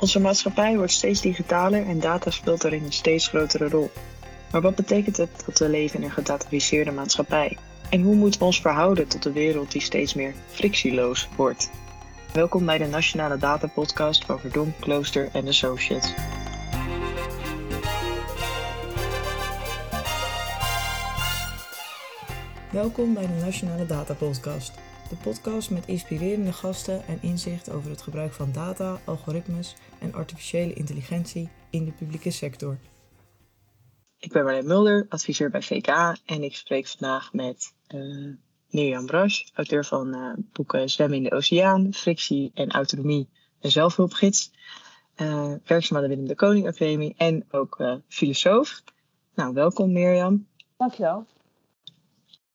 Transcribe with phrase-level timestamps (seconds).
[0.00, 3.90] Onze maatschappij wordt steeds digitaler en data speelt daarin een steeds grotere rol.
[4.50, 7.56] Maar wat betekent het dat we leven in een gedataficeerde maatschappij?
[7.90, 11.70] En hoe moeten we ons verhouden tot een wereld die steeds meer frictieloos wordt?
[12.32, 16.14] Welkom bij de Nationale Data Podcast van Verdonk, Klooster en Associates.
[22.70, 24.72] Welkom bij de Nationale Data Podcast.
[25.10, 30.72] De podcast met inspirerende gasten en inzicht over het gebruik van data, algoritmes en artificiële
[30.72, 32.78] intelligentie in de publieke sector.
[34.18, 35.86] Ik ben Marleen Mulder, adviseur bij VK
[36.26, 38.34] en ik spreek vandaag met uh,
[38.68, 43.28] Mirjam Brasch, auteur van uh, boeken Zwemmen in de Oceaan, Frictie en Autonomie
[43.60, 44.52] en Zelfhulpgids.
[45.16, 48.82] Uh, werkzaam aan de Willem de Koning Academie en ook filosoof.
[49.34, 50.46] Nou, welkom Mirjam.
[50.76, 51.26] Dankjewel.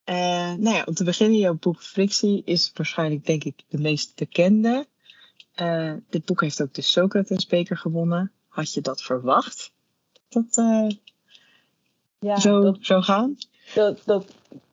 [0.06, 0.16] Uh,
[0.54, 4.88] nou ja, om te beginnen, jouw boek Frictie is waarschijnlijk, denk ik, de meest bekende.
[5.56, 8.32] Uh, dit boek heeft ook de Socrates-beker gewonnen.
[8.48, 9.72] Had je dat verwacht?
[10.30, 10.90] Dat uh,
[12.20, 13.38] ja, zo dat, zou gaan?
[13.74, 14.26] Dat, dat,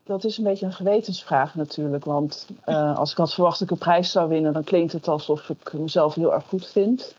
[0.05, 2.05] dat is een beetje een gewetensvraag natuurlijk.
[2.05, 2.47] Want
[2.95, 5.73] als ik had verwacht dat ik een prijs zou winnen, dan klinkt het alsof ik
[5.73, 7.15] mezelf heel erg goed vind.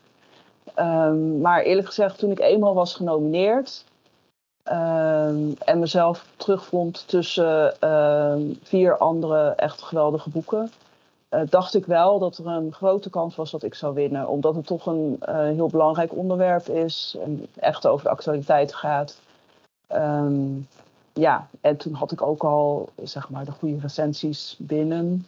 [0.79, 3.92] Um, maar eerlijk gezegd, toen ik eenmaal was genomineerd, Ehm,
[4.63, 10.71] en mezelf terugvond tussen ehm, vier andere echt geweldige boeken.
[11.33, 14.27] Uh, dacht ik wel dat er een grote kans was dat ik zou winnen.
[14.27, 17.17] Omdat het toch een uh, heel belangrijk onderwerp is.
[17.23, 19.19] En echt over de actualiteit gaat.
[19.93, 20.67] Um,
[21.13, 25.27] ja, en toen had ik ook al zeg maar de goede recensies binnen.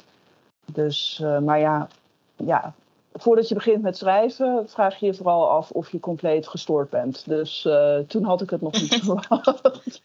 [0.65, 1.87] Dus, uh, maar ja,
[2.35, 2.73] ja,
[3.17, 7.23] voordat je begint met schrijven, vraag je je vooral af of je compleet gestoord bent.
[7.27, 10.01] Dus uh, toen had ik het nog niet verwacht.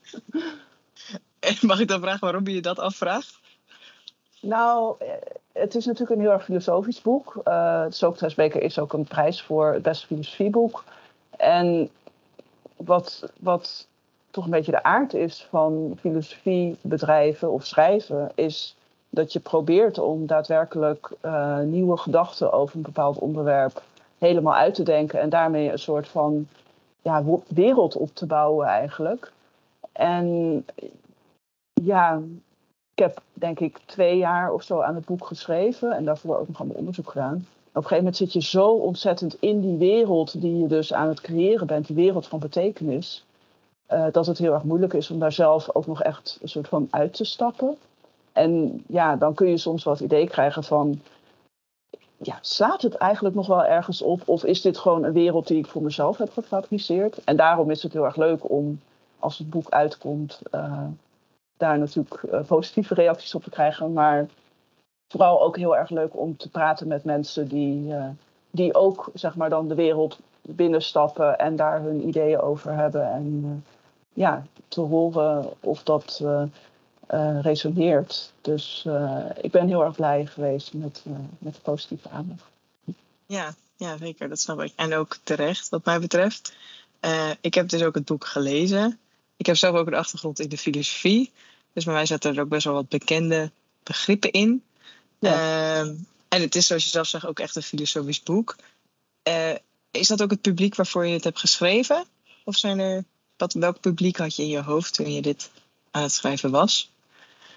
[1.38, 3.40] En mag ik dan vragen waarom je dat afvraagt?
[4.40, 5.08] Nou, eh,
[5.52, 7.40] het is natuurlijk een heel erg filosofisch boek.
[7.44, 10.84] Uh, Socrates Beker is ook een prijs voor het beste filosofieboek.
[11.30, 11.90] En
[12.76, 13.88] wat, wat
[14.30, 18.76] toch een beetje de aard is van filosofiebedrijven of schrijven, is
[19.10, 23.82] dat je probeert om daadwerkelijk uh, nieuwe gedachten over een bepaald onderwerp
[24.18, 26.48] helemaal uit te denken en daarmee een soort van
[27.02, 29.32] ja, wereld op te bouwen eigenlijk.
[29.92, 30.66] En
[31.72, 32.20] ja,
[32.94, 36.48] ik heb denk ik twee jaar of zo aan het boek geschreven en daarvoor ook
[36.48, 37.46] nog aan mijn onderzoek gedaan.
[37.70, 41.08] Op een gegeven moment zit je zo ontzettend in die wereld die je dus aan
[41.08, 43.24] het creëren bent, die wereld van betekenis,
[43.92, 46.68] uh, dat het heel erg moeilijk is om daar zelf ook nog echt een soort
[46.68, 47.76] van uit te stappen.
[48.32, 51.00] En ja, dan kun je soms het idee krijgen van,
[52.16, 54.28] ja, slaat het eigenlijk nog wel ergens op?
[54.28, 57.24] Of is dit gewoon een wereld die ik voor mezelf heb gefabriceerd?
[57.24, 58.80] En daarom is het heel erg leuk om,
[59.18, 60.86] als het boek uitkomt, uh,
[61.56, 63.92] daar natuurlijk uh, positieve reacties op te krijgen.
[63.92, 64.28] Maar
[65.12, 68.08] vooral ook heel erg leuk om te praten met mensen die, uh,
[68.50, 73.12] die ook, zeg maar, dan de wereld binnenstappen en daar hun ideeën over hebben.
[73.12, 73.64] En
[74.12, 76.24] ja, te horen of dat
[77.14, 78.32] uh, resoneert.
[78.40, 82.44] Dus uh, ik ben heel erg blij geweest met, uh, met de positieve aandacht.
[83.26, 84.28] Ja, ja, zeker.
[84.28, 84.72] Dat snap ik.
[84.76, 86.52] En ook terecht, wat mij betreft.
[87.40, 88.98] ik heb dus ook het boek gelezen.
[89.36, 91.32] Ik heb zelf ook een achtergrond in de filosofie.
[91.72, 93.50] Dus bij mij zaten er ook best wel wat bekende
[93.82, 94.62] begrippen in.
[95.18, 95.32] Ja.
[95.32, 95.94] Ehm,
[96.28, 98.56] en het is, zoals je zelf zegt, ook echt een filosofisch boek.
[99.90, 102.04] is dat ook het publiek waarvoor je het hebt geschreven?
[102.44, 103.04] Of zijn er,
[103.36, 105.50] wat, welk publiek had je in je hoofd toen je dit
[105.90, 106.90] aan het schrijven was?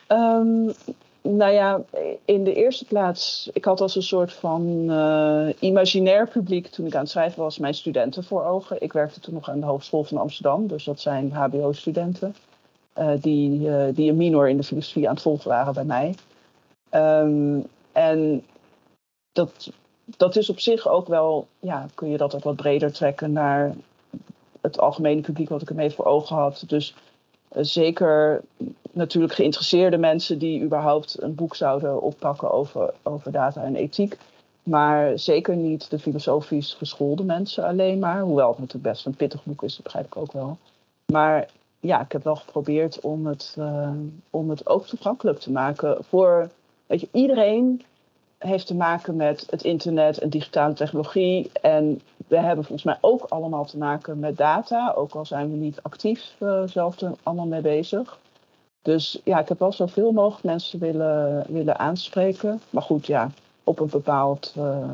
[0.08, 0.74] Um,
[1.22, 1.82] nou ja,
[2.26, 6.96] in de eerste plaats, ik had als een soort van uh, imaginair publiek toen ik
[6.96, 8.82] aan het schrijven was, mijn studenten voor ogen.
[8.82, 12.36] Ik werkte toen nog aan de Hogeschool van Amsterdam, dus dat zijn HBO-studenten
[12.98, 16.16] uh, die, uh, die een minor in de filosofie aan het volgen waren bij mij.
[16.92, 18.44] Um, en
[19.32, 19.72] dat,
[20.18, 23.76] dat is op zich ook wel, ja, kun je dat ook wat breder trekken naar
[24.62, 26.64] het algemene publiek wat ik ermee voor ogen had.
[26.68, 26.96] Dus
[27.56, 28.42] zeker
[28.92, 34.18] natuurlijk geïnteresseerde mensen die überhaupt een boek zouden oppakken over, over data en ethiek.
[34.64, 38.22] Maar zeker niet de filosofisch geschoolde mensen alleen maar.
[38.22, 40.58] Hoewel het natuurlijk best een pittig boek is, dat begrijp ik ook wel.
[41.06, 43.90] Maar ja, ik heb wel geprobeerd om het, uh,
[44.30, 46.50] om het ook toegankelijk te maken voor
[46.86, 47.82] weet je, iedereen
[48.38, 51.52] heeft te maken met het internet en digitale technologie.
[51.62, 55.58] En we hebben volgens mij ook allemaal te maken met data, ook al zijn we
[55.58, 58.20] niet actief uh, zelf er allemaal mee bezig.
[58.82, 62.62] Dus ja, ik heb wel zoveel mogelijk mensen willen, willen aanspreken.
[62.70, 63.32] Maar goed, ja,
[63.64, 64.92] op een bepaald uh,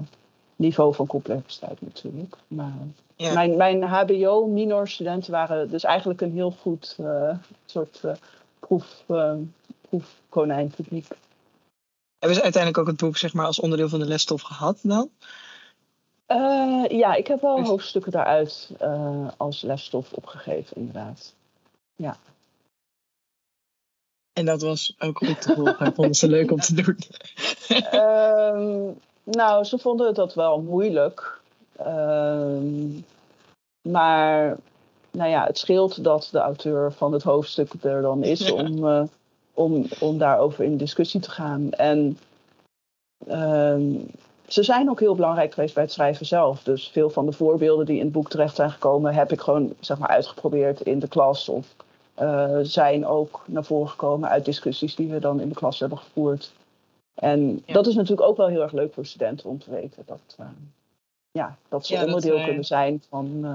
[0.55, 2.35] niveau van complexiteit natuurlijk.
[2.47, 2.73] Maar
[3.15, 3.33] ja.
[3.33, 7.35] mijn, mijn HBO-minor-studenten waren dus eigenlijk een heel goed uh,
[7.65, 8.01] soort
[8.59, 9.03] proef,
[9.89, 11.07] proefkonijnpubliek.
[12.19, 15.09] Hebben ze uiteindelijk ook het boek zeg maar, als onderdeel van de lesstof gehad dan?
[16.31, 17.67] Uh, ja, ik heb wel dus...
[17.67, 21.33] hoofdstukken daaruit uh, als lesstof opgegeven, inderdaad.
[21.95, 22.17] Ja.
[24.33, 25.93] En dat was ook goed te volgen.
[25.93, 26.97] Vonden ze leuk om te doen?
[27.93, 28.93] uh,
[29.23, 31.39] nou, ze vonden dat wel moeilijk.
[31.75, 32.87] Ehm,
[33.81, 34.57] maar
[35.11, 39.03] nou ja, het scheelt dat de auteur van het hoofdstuk er dan is om, uh,
[39.53, 41.71] om, om daarover in discussie te gaan.
[41.71, 42.17] En
[43.27, 43.95] ehm,
[44.49, 46.63] ze zijn ook heel belangrijk geweest bij het schrijven zelf.
[46.63, 49.73] Dus veel van de voorbeelden die in het boek terecht zijn gekomen, heb ik gewoon
[49.79, 51.49] zeg maar, uitgeprobeerd in de klas.
[51.49, 51.75] Of
[52.21, 55.97] uh, zijn ook naar voren gekomen uit discussies die we dan in de klas hebben
[55.97, 56.53] gevoerd.
[57.13, 60.03] En dat is natuurlijk ook wel heel erg leuk voor studenten om te weten.
[60.05, 60.45] Dat, uh,
[61.31, 63.45] ja, dat ze onderdeel dat, kunnen zijn van,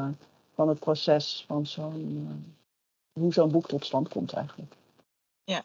[0.54, 2.44] van het proces van zo'n.
[3.20, 4.72] hoe zo'n boek tot stand komt eigenlijk.
[5.44, 5.62] Ja.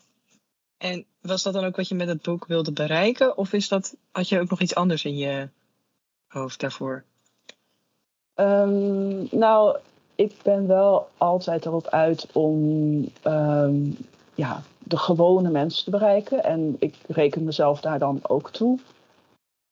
[0.80, 3.38] En was dat dan ook wat je met het boek wilde bereiken?
[3.38, 5.50] Of is dat, had je ook nog iets anders in je
[6.28, 7.04] hoofd daarvoor?
[8.36, 9.78] Um, nou,
[10.16, 12.56] ik ben wel altijd erop uit om
[13.24, 13.98] um,
[14.36, 16.44] ja, de gewone mensen te bereiken.
[16.44, 18.80] En ik reken mezelf daar dan ook toe.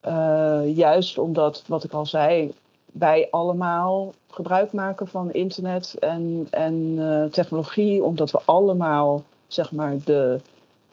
[0.08, 2.54] Uh, juist omdat, wat ik al zei,
[2.86, 9.96] wij allemaal gebruik maken van internet en, en uh, technologie, omdat we allemaal zeg maar
[10.04, 10.40] de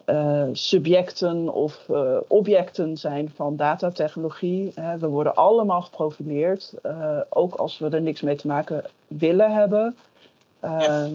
[0.06, 4.72] uh, subjecten of uh, objecten zijn van datatechnologie.
[4.98, 6.74] We worden allemaal geprogrammeerd,
[7.28, 9.96] ook als we er niks mee te maken willen hebben,
[10.60, 11.08] ja.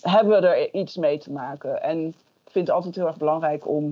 [0.00, 1.82] hebben we er iets mee te maken.
[1.82, 3.84] En ik vind het altijd heel erg belangrijk om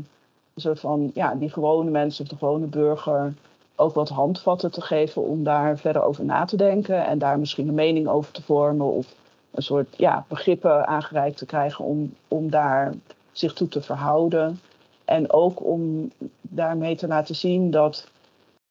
[0.55, 3.35] een soort van ja, die gewone mensen of de gewone burger
[3.77, 7.69] ook wat handvatten te geven om daar verder over na te denken en daar misschien
[7.69, 9.15] een mening over te vormen of
[9.51, 12.93] een soort ja, begrippen aangereikt te krijgen om, om daar
[13.35, 14.61] zich toe te verhouden.
[15.05, 16.11] En ook om
[16.41, 18.09] daarmee te laten zien dat,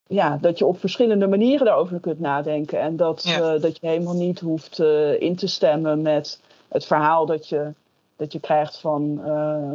[0.07, 2.80] ja, dat je op verschillende manieren daarover kunt nadenken.
[2.80, 3.54] En dat, ja.
[3.54, 7.74] uh, dat je helemaal niet hoeft uh, in te stemmen met het verhaal dat je,
[8.15, 9.71] dat je krijgt van uh,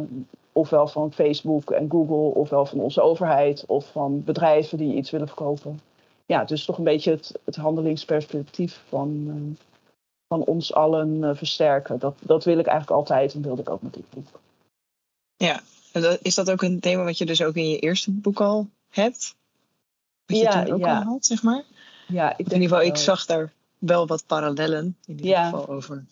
[0.51, 5.27] ofwel van Facebook en Google, ofwel van onze overheid of van bedrijven die iets willen
[5.27, 5.79] verkopen.
[6.25, 9.57] Ja, dus toch een beetje het, het handelingsperspectief van,
[10.27, 11.99] van ons allen versterken.
[11.99, 14.39] Dat, dat wil ik eigenlijk altijd en wilde ik ook met dit boek.
[15.39, 15.61] Ja,
[16.21, 19.35] is dat ook een thema wat je dus ook in je eerste boek al hebt?
[20.25, 20.97] Wat je ja, toen ook ja.
[20.97, 21.63] al had, zeg maar?
[22.07, 25.43] Ja, ik in ieder geval, ik zag daar wel wat parallellen in ieder ja.
[25.43, 26.05] geval over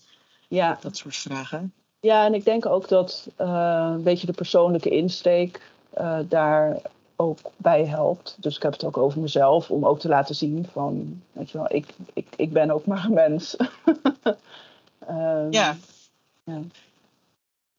[0.47, 0.77] ja.
[0.81, 1.73] dat soort vragen.
[1.99, 5.61] Ja, en ik denk ook dat uh, een beetje de persoonlijke insteek
[5.97, 6.81] uh, daar
[7.15, 8.35] ook bij helpt.
[8.39, 11.57] Dus ik heb het ook over mezelf, om ook te laten zien van, weet je
[11.57, 13.55] wel, ik, ik, ik ben ook maar een mens.
[15.09, 15.77] um, ja.
[16.43, 16.61] ja.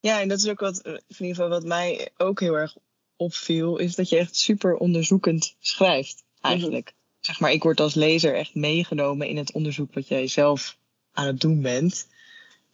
[0.08, 2.76] Ja, en dat is ook wat, in ieder geval wat mij ook heel erg
[3.16, 6.86] opviel, is dat je echt super onderzoekend schrijft, eigenlijk.
[6.88, 7.16] Mm-hmm.
[7.20, 10.78] Zeg maar, ik word als lezer echt meegenomen in het onderzoek wat jij zelf
[11.12, 12.08] aan het doen bent.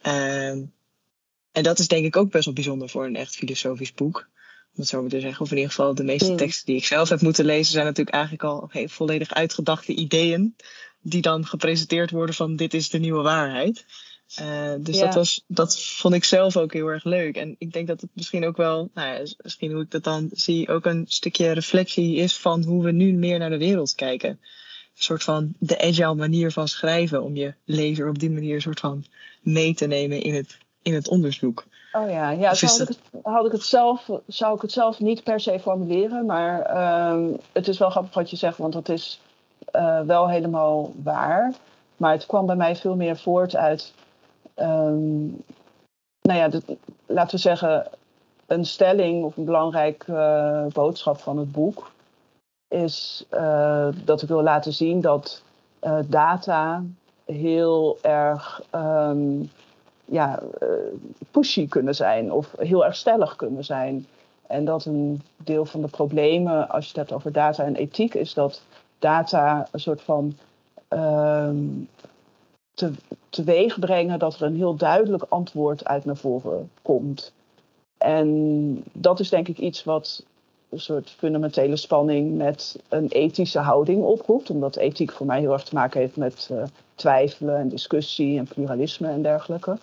[0.01, 0.73] Um,
[1.51, 4.29] en dat is denk ik ook best wel bijzonder voor een echt filosofisch boek.
[4.73, 5.41] Om het zo maar te zeggen.
[5.41, 6.37] Of in ieder geval de meeste mm.
[6.37, 10.55] teksten die ik zelf heb moeten lezen, zijn natuurlijk eigenlijk al hey, volledig uitgedachte ideeën.
[11.01, 13.85] Die dan gepresenteerd worden van dit is de nieuwe waarheid.
[14.41, 15.05] Uh, dus ja.
[15.05, 17.37] dat, was, dat vond ik zelf ook heel erg leuk.
[17.37, 20.29] En ik denk dat het misschien ook wel, nou ja, misschien hoe ik dat dan
[20.33, 24.29] zie, ook een stukje reflectie is van hoe we nu meer naar de wereld kijken.
[24.29, 28.61] Een soort van de agile manier van schrijven, om je lezer op die manier een
[28.61, 29.05] soort van
[29.41, 31.65] mee te nemen in het, in het onderzoek.
[31.91, 34.99] Oh ja, ja zo had, ik het, had ik het zelf, zou ik het zelf
[34.99, 36.59] niet per se formuleren, maar
[37.13, 39.19] um, het is wel grappig wat je zegt, want het is
[39.75, 41.53] uh, wel helemaal waar.
[41.97, 43.93] Maar het kwam bij mij veel meer voort uit
[44.55, 45.43] Um,
[46.21, 46.49] nou ja,
[47.05, 47.87] laten we zeggen,
[48.45, 51.91] een stelling of een belangrijke uh, boodschap van het boek
[52.67, 55.43] is uh, dat ik wil laten zien dat
[55.81, 56.83] uh, data
[57.25, 59.49] heel erg um,
[60.05, 60.39] ja,
[61.31, 64.07] pushy kunnen zijn of heel erg stellig kunnen zijn.
[64.47, 68.13] En dat een deel van de problemen, als je het hebt over data en ethiek,
[68.13, 68.61] is dat
[68.99, 70.37] data een soort van
[70.89, 71.89] um,
[72.75, 72.91] te,
[73.29, 77.33] teweeg brengen dat er een heel duidelijk antwoord uit naar voren komt.
[77.97, 80.25] En dat is denk ik iets wat
[80.69, 84.49] een soort fundamentele spanning met een ethische houding oproept.
[84.49, 86.63] Omdat ethiek voor mij heel erg te maken heeft met uh,
[86.95, 89.77] twijfelen en discussie en pluralisme en dergelijke.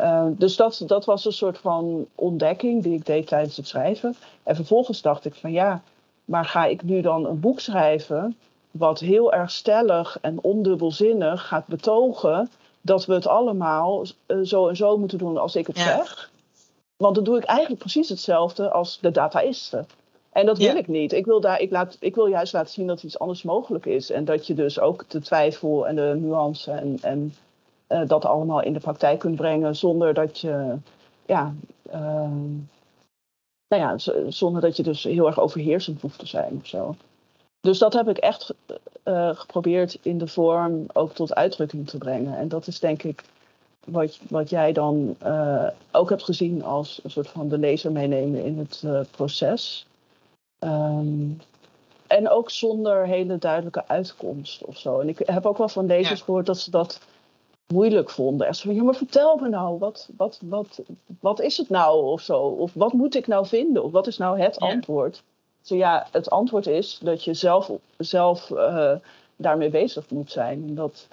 [0.00, 4.14] Uh, dus dat, dat was een soort van ontdekking die ik deed tijdens het schrijven.
[4.42, 5.82] En vervolgens dacht ik van ja,
[6.24, 8.36] maar ga ik nu dan een boek schrijven
[8.78, 12.50] wat heel erg stellig en ondubbelzinnig gaat betogen
[12.80, 15.84] dat we het allemaal uh, zo en zo moeten doen als ik het ja.
[15.84, 16.30] zeg.
[16.96, 19.86] Want dan doe ik eigenlijk precies hetzelfde als de dataisten.
[20.32, 20.76] En dat wil Ja.
[20.76, 21.12] ik niet.
[21.12, 24.10] Ik wil, daar, ik, laat, ik wil juist laten zien dat iets anders mogelijk is.
[24.10, 27.34] En dat je dus ook de twijfel en de nuance en, en
[27.86, 30.76] eh, dat allemaal in de praktijk kunt brengen zonder dat je,
[31.26, 31.54] ja,
[31.90, 32.52] ehm,
[33.68, 33.98] nou ja,
[34.30, 36.94] zonder dat je dus heel erg overheersend hoeft te zijn of zo.
[37.64, 38.54] Dus dat heb ik echt
[39.02, 42.36] eh, geprobeerd in de vorm ook tot uitdrukking te brengen.
[42.38, 43.24] En dat is denk ik
[43.86, 48.44] wat, wat jij dan eh, ook hebt gezien als een soort van de lezer meenemen
[48.44, 49.86] in het eh, proces.
[50.58, 51.28] Ehm,
[52.06, 55.00] en ook zonder hele duidelijke uitkomst of zo.
[55.00, 56.24] En ik heb ook wel van lezers Ja.
[56.24, 57.00] gehoord dat ze dat
[57.72, 58.46] moeilijk vonden.
[58.46, 60.82] Echt zo van, ja, maar vertel me nou, wat, wat, wat,
[61.20, 62.38] wat is het nou of zo?
[62.40, 63.84] Of wat moet ik nou vinden?
[63.84, 64.66] Of wat is nou het Ja.
[64.66, 65.22] antwoord?
[65.64, 68.94] Zo ja, het antwoord is dat je zelf, zelf eh,
[69.36, 70.74] daarmee bezig moet zijn.
[70.74, 71.08] Dat,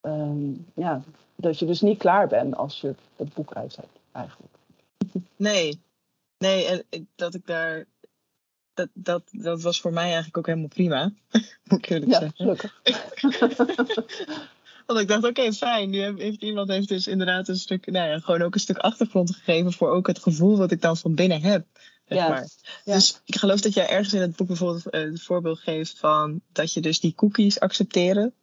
[0.00, 1.02] ehm, ja,
[1.36, 4.52] dat je dus niet klaar bent als je het boek uit hebt, eigenlijk.
[5.36, 5.80] Nee,
[6.38, 7.84] nee, en dat ik daar.
[8.74, 11.02] Dat, dat, dat was voor mij eigenlijk ook helemaal prima.
[11.68, 12.36] Moet ik eerlijk Ja, zeggen.
[12.36, 12.80] gelukkig.
[14.86, 15.90] Want ik dacht, oké, fijn.
[15.90, 18.78] Nu heeft, heeft iemand heeft dus inderdaad een stuk, nou ja, gewoon ook een stuk
[18.78, 21.66] achtergrond gegeven voor ook het gevoel wat ik dan van binnen heb.
[22.04, 22.48] Zeg Ja, maar.
[22.84, 22.94] ja.
[22.94, 26.40] Dus ik geloof dat jij ergens in het boek bijvoorbeeld eh, het voorbeeld geeft van
[26.52, 28.34] dat je dus die cookies accepteren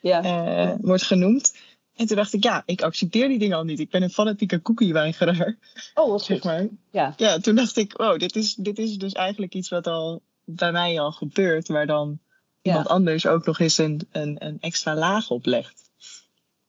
[0.00, 1.54] Ja, eh, wordt genoemd.
[1.94, 3.78] En toen dacht ik, ja, ik accepteer die dingen al niet.
[3.80, 5.56] Ik ben een fanatieke cookie-weigeraar.
[5.94, 6.66] oh, wat zeg maar.
[6.90, 7.14] Ja.
[7.16, 10.72] ja, toen dacht ik, wow, dit is, dit is dus eigenlijk iets wat al bij
[10.72, 12.18] mij al gebeurt, waar dan
[12.62, 15.90] iemand anders ook nog eens een, een, een extra laag op legt.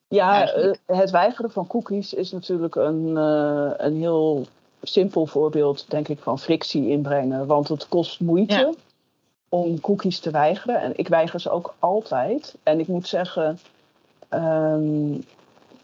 [0.07, 0.79] Ja, Eigenlijk.
[0.85, 3.15] eh, het weigeren van cookies is natuurlijk een,
[3.85, 4.47] een heel
[4.81, 7.47] simpel voorbeeld, denk ik, van frictie inbrengen.
[7.47, 8.71] Want het kost moeite Ja.
[9.49, 10.81] om cookies te weigeren.
[10.81, 12.55] En ik weiger ze ook altijd.
[12.63, 13.59] En ik moet zeggen,
[14.29, 15.17] ehm,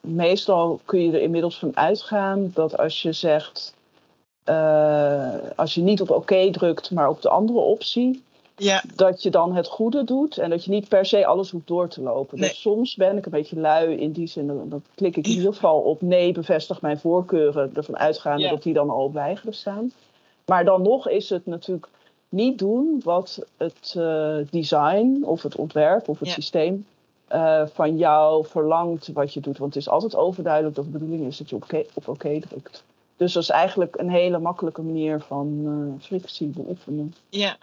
[0.02, 3.74] meestal kun je er inmiddels van uitgaan dat als je zegt,
[4.44, 8.24] eh, als je niet op oké drukt, maar op de andere optie,
[8.58, 11.68] Ja, dat je dan het goede doet en dat je niet per se alles hoeft
[11.68, 12.40] door te lopen.
[12.40, 12.50] Nee.
[12.50, 14.48] Dus soms ben ik een beetje lui in die zin.
[14.48, 17.72] Dan dan klik ik in ieder geval op nee, bevestig mijn voorkeuren.
[17.76, 18.50] Ervan uitgaande Ja.
[18.50, 19.92] dat die dan al weigeren staan.
[20.46, 21.88] Maar dan nog is het natuurlijk
[22.30, 26.34] niet doen wat het eh, design of het ontwerp of het Ja.
[26.34, 26.86] systeem
[27.28, 29.58] eh, van jou verlangt wat je doet.
[29.58, 32.40] Want het is altijd overduidelijk dat de bedoeling is dat je op oké op oké
[32.40, 32.84] drukt.
[33.18, 37.14] Dus dat is eigenlijk een hele makkelijke manier van eh, frictie beoefenen.
[37.30, 37.58] ja.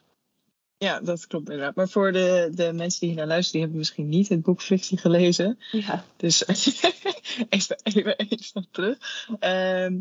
[0.82, 1.74] Ja, dat klopt inderdaad.
[1.74, 4.62] Maar voor de, de mensen die hier naar luisteren, die hebben misschien niet het boek
[4.62, 5.58] Frictie gelezen.
[5.70, 6.04] Ja.
[6.16, 6.46] Dus
[7.48, 8.98] even, even, even terug.
[9.38, 10.00] Ehm,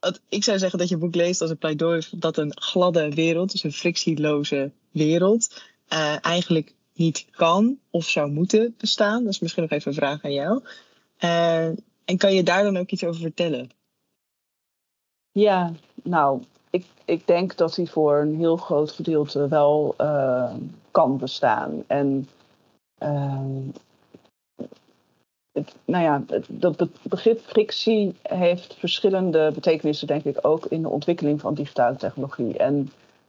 [0.00, 3.52] wat ik zou zeggen dat je boek leest als een pleidooi dat een gladde wereld,
[3.52, 9.24] dus een frictieloze wereld, eh, eigenlijk niet kan of zou moeten bestaan.
[9.24, 10.62] Dat is misschien nog even een vraag aan jou.
[11.18, 11.66] Eh,
[12.04, 13.70] en kan je daar dan ook iets over vertellen?
[15.32, 15.72] Ja,
[16.02, 20.54] nou, ik, ik denk dat die voor een heel groot gedeelte wel eh,
[20.90, 21.84] kan bestaan.
[21.86, 22.28] En
[22.98, 23.60] ehm,
[25.52, 30.82] het, nou ja, het, dat be- begrip frictie heeft verschillende betekenissen, denk ik, ook in
[30.82, 32.58] de ontwikkeling van digitale technologie.
[32.58, 32.80] En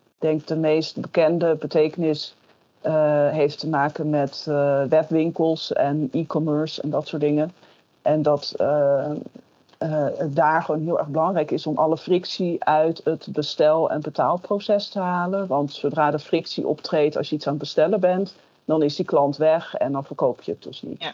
[0.03, 2.35] ik denk de meest bekende betekenis
[2.81, 4.43] eh, heeft te maken met
[4.89, 7.51] webwinkels en e-commerce en dat soort dingen.
[8.01, 8.55] En dat
[9.91, 14.89] het daar gewoon heel erg belangrijk is om alle frictie uit het bestel- en betaalproces
[14.89, 15.47] te halen.
[15.47, 18.35] Want zodra de frictie optreedt als je iets aan het bestellen bent,
[18.65, 21.03] dan is die klant weg en dan verkoop je het dus niet.
[21.03, 21.13] Ja.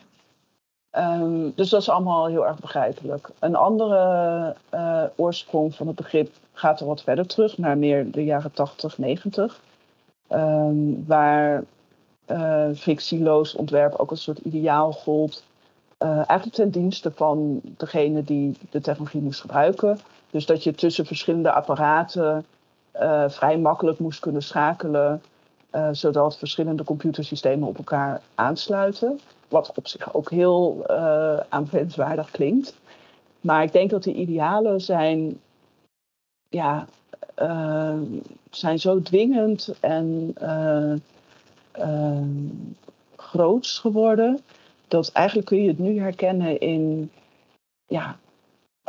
[0.89, 3.29] Ehm, dus dat is allemaal heel erg begrijpelijk.
[3.39, 8.23] Een andere eh, oorsprong van het begrip gaat er wat verder terug, naar meer de
[8.23, 9.61] jaren 80, 90.
[10.27, 11.63] Ehm, waar
[12.25, 15.43] eh frictieloos ontwerp ook een soort ideaal gold.
[15.99, 19.99] Eh, eigenlijk ten dienste van degene die de technologie moest gebruiken.
[20.31, 22.45] Dus dat je tussen verschillende apparaten
[22.91, 25.21] eh, vrij makkelijk moest kunnen schakelen.
[25.69, 29.19] eh, zodat verschillende computersystemen op elkaar aansluiten.
[29.47, 30.87] Wat op zich ook heel
[31.49, 32.75] aanbevelenswaardig klinkt.
[33.41, 35.39] Maar ik denk dat die idealen zijn,
[36.49, 36.85] ja,
[38.49, 40.33] zijn zo dwingend en
[43.15, 44.39] groots geworden.
[44.89, 47.11] Dat eigenlijk kun je het nu herkennen in
[47.85, 48.17] ja,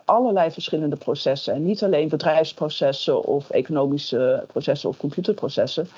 [0.04, 1.54] allerlei verschillende processen.
[1.54, 5.88] En niet alleen bedrijfsprocessen of economische processen of computerprocessen.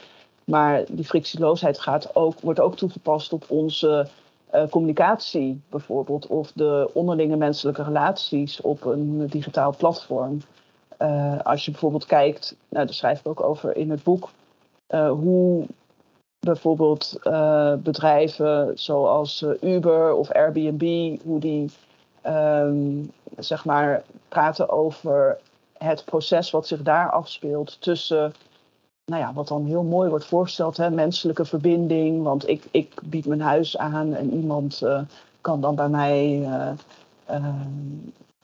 [0.44, 4.09] Maar die frictieloosheid gaat ook, wordt ook toegepast op onze
[4.50, 6.26] eh, communicatie bijvoorbeeld.
[6.26, 10.40] Of de onderlinge menselijke relaties op een digitaal platform.
[10.97, 14.30] Eh, als je bijvoorbeeld kijkt, nou, daar schrijf ik ook over in het boek,
[14.87, 15.66] eh, hoe
[16.46, 21.70] bijvoorbeeld eh, bedrijven zoals eh, Uber of Airbnb, hoe die
[22.20, 23.04] ehm,
[23.38, 25.38] zeg maar praten over
[25.78, 28.34] het proces wat zich daar afspeelt tussen
[29.04, 32.22] nou ja, wat dan heel mooi wordt voorgesteld, hè, menselijke verbinding.
[32.22, 35.00] Want ik, ik bied mijn huis aan en iemand eh,
[35.40, 36.38] kan dan bij mij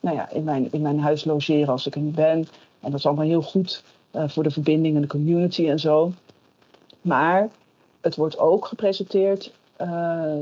[0.00, 2.38] nou ja, in, mijn, in mijn huis logeren als ik er niet ben.
[2.80, 6.12] En dat is allemaal heel goed voor de verbinding en de community en zo.
[7.00, 7.48] Maar
[8.00, 9.52] het wordt ook gepresenteerd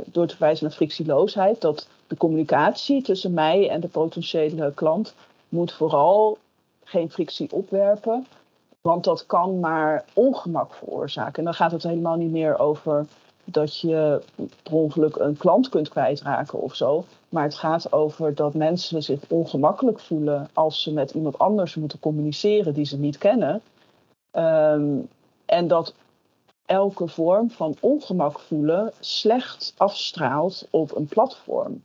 [0.04, 1.60] door te verwijzen naar frictieloosheid.
[1.60, 5.14] Dat de communicatie tussen mij en de potentiële klant
[5.48, 6.38] moet vooral
[6.84, 8.26] geen frictie opwerpen.
[8.80, 11.38] Want dat kan maar ongemak veroorzaken.
[11.38, 13.06] En dan gaat het helemaal niet meer over
[13.44, 14.22] dat je
[14.62, 17.04] per ongeluk een klant kunt kwijtraken of zo.
[17.28, 21.98] Maar het gaat over dat mensen zich ongemakkelijk voelen als ze met iemand anders moeten
[22.00, 23.60] communiceren die ze niet kennen.
[24.30, 24.98] Ehm,
[25.46, 25.94] en dat
[26.66, 31.82] elke vorm van ongemak voelen slecht afstraalt op een platform.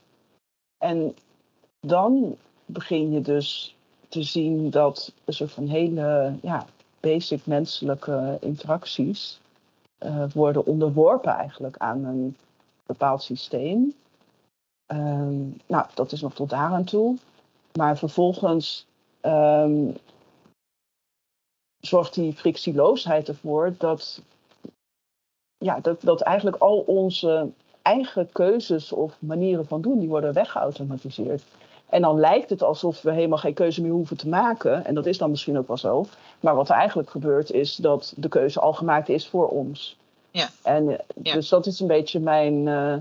[0.78, 1.16] En
[1.80, 2.36] dan
[2.66, 3.76] begin je dus
[4.08, 6.66] te zien dat een soort van hele ja,
[7.00, 9.40] basic menselijke interacties
[10.00, 12.38] uh, worden onderworpen eigenlijk aan een
[12.86, 13.94] bepaald systeem.
[14.94, 17.18] Um, nou, dat is nog tot daar aan toe.
[17.78, 18.86] Maar vervolgens
[19.22, 19.96] um,
[21.80, 24.22] zorgt die frictieloosheid ervoor dat,
[25.62, 27.50] ja, dat, dat eigenlijk al onze
[27.82, 31.44] eigen keuzes of manieren van doen, die worden weggeautomatiseerd.
[31.90, 34.86] En dan lijkt het alsof we helemaal geen keuze meer hoeven te maken.
[34.86, 36.06] En dat is dan misschien ook wel zo.
[36.40, 39.98] Maar wat er eigenlijk gebeurt is dat de keuze al gemaakt is voor ons.
[40.32, 40.50] Ja.
[40.64, 42.94] En eh, dus dat is een beetje mijn, uh,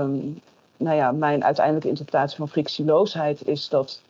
[0.00, 0.40] um,
[0.76, 3.46] nou ja, mijn uiteindelijke interpretatie van frictieloosheid.
[3.46, 4.00] Is dat,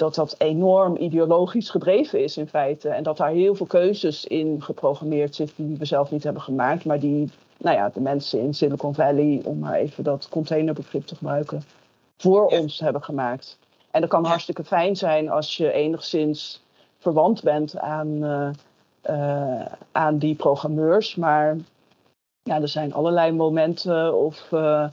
[0.00, 2.88] dat dat enorm ideologisch gedreven is in feite.
[2.88, 6.84] En dat daar heel veel keuzes in geprogrammeerd zitten die we zelf niet hebben gemaakt.
[6.84, 11.16] Maar die nou ja, de mensen in Silicon Valley, om maar even dat containerbegrip te
[11.16, 11.62] gebruiken,
[12.16, 13.58] voor ons hebben gemaakt.
[13.90, 16.62] En dat kan hartstikke fijn zijn als je enigszins
[16.98, 18.50] verwant bent aan, uh,
[19.10, 21.14] uh, aan die programmeurs.
[21.14, 21.56] Maar
[22.42, 24.84] ja, er zijn allerlei momenten of uh,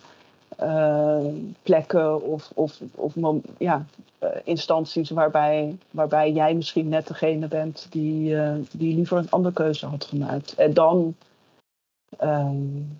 [1.63, 3.13] plekken of, of, of
[3.57, 3.85] ja,
[4.43, 8.35] instanties waarbij, waarbij jij misschien net degene bent die,
[8.71, 10.55] die liever een andere keuze had gemaakt.
[10.55, 11.15] En dan
[12.21, 12.99] um,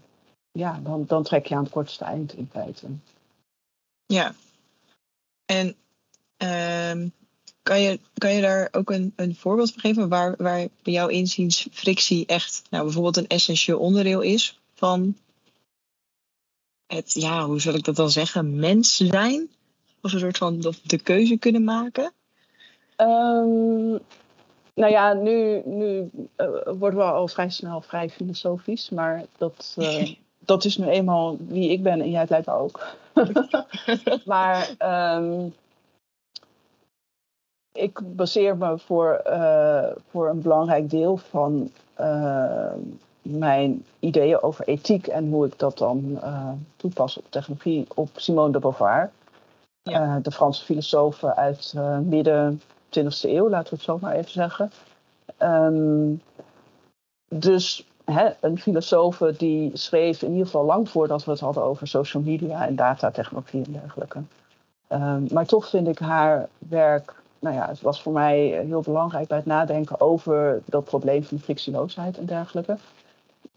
[0.51, 2.88] ja, dan, dan trek je aan het kortste eind in feite.
[4.05, 4.33] Ja.
[5.45, 5.67] En
[6.38, 7.12] um,
[7.63, 11.07] kan, je, kan je daar ook een, een voorbeeld van geven waar, waar bij jouw
[11.07, 15.17] inziens frictie echt nou, bijvoorbeeld een essentieel onderdeel is van
[16.88, 19.50] het, ja, hoe zal ik dat dan zeggen, mens zijn?
[20.02, 22.12] Of een soort van de keuze kunnen maken?
[22.97, 24.00] Um,
[24.73, 30.13] nou ja, nu, nu uh, worden we al vrij snel vrij filosofisch, maar dat, uh,
[30.45, 32.86] dat is nu eenmaal wie ik ben en jij het ook.
[34.26, 34.69] maar
[35.17, 35.54] um,
[37.71, 41.71] ik baseer me voor, uh, voor een belangrijk deel van
[43.30, 46.20] mijn ideeën over ethiek en hoe ik dat dan
[46.76, 49.12] toepas op technologie op Simone de Beauvoir.
[49.82, 50.20] Ja.
[50.20, 54.72] de Franse filosoof uit midden 20e eeuw, laten we het zo maar even zeggen.
[55.40, 56.22] Um,
[57.28, 61.88] dus hè, een filosoof die schreef in ieder geval lang voordat we het hadden over
[61.88, 64.22] social media en datatechnologie en dergelijke.
[64.90, 69.28] Um, maar toch vind ik haar werk, nou ja, het was voor mij heel belangrijk
[69.28, 72.78] bij het nadenken over dat probleem van frictieloosheid en dergelijke.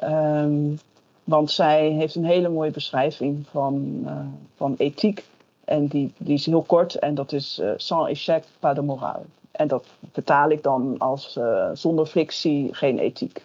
[0.03, 0.79] Um,
[1.25, 4.21] want zij heeft een hele mooie beschrijving van, uh,
[4.57, 5.25] van ethiek.
[5.65, 9.23] En die, die is heel kort en dat is uh, sans échec, pas de morale.
[9.51, 13.45] En dat vertaal ik dan als uh, zonder frictie geen ethiek.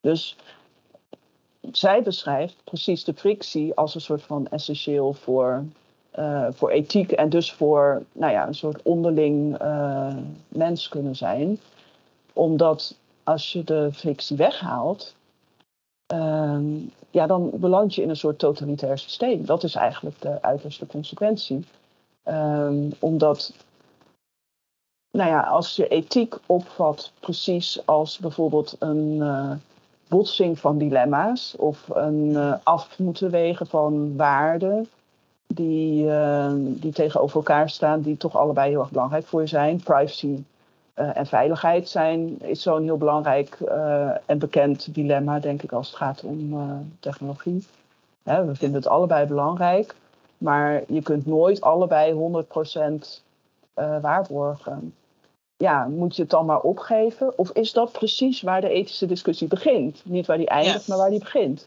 [0.00, 0.36] Dus
[1.72, 5.64] zij beschrijft precies de frictie als een soort van essentieel voor,
[6.50, 9.58] voor ethiek en dus voor nou ja, een soort onderling
[10.48, 11.58] mens kunnen zijn.
[12.32, 15.14] Omdat als je de frictie weghaalt,
[16.14, 16.58] uh,
[17.10, 19.44] ja, dan beland je in een soort totalitair systeem.
[19.44, 21.64] Dat is eigenlijk de uiterste consequentie.
[22.22, 23.52] Ehm, omdat
[25.10, 29.52] nou ja, als je ethiek opvat precies als bijvoorbeeld een uh,
[30.08, 34.88] botsing van dilemma's of een uh, af moeten wegen van waarden
[35.46, 39.82] die, uh, die tegenover elkaar staan, die toch allebei heel erg belangrijk voor je zijn.
[39.82, 40.42] Privacy
[40.94, 43.60] en veiligheid zijn, is zo'n heel belangrijk
[44.26, 46.54] en bekend dilemma, denk ik, als het gaat om
[47.00, 47.66] technologie.
[48.22, 49.94] Hè, we vinden het allebei belangrijk,
[50.38, 52.44] maar je kunt nooit allebei
[53.74, 54.94] 100% waarborgen
[55.62, 57.38] ja, moet je het dan maar opgeven?
[57.38, 60.00] Of is dat precies waar de ethische discussie begint?
[60.04, 61.66] Niet waar die eindigt, maar waar die begint.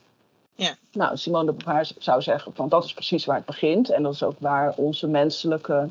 [0.56, 0.76] Ja.
[0.92, 3.90] Nou, Simone de Beauvoir zou zeggen van dat is precies waar het begint.
[3.90, 5.90] En dat is ook waar onze menselijke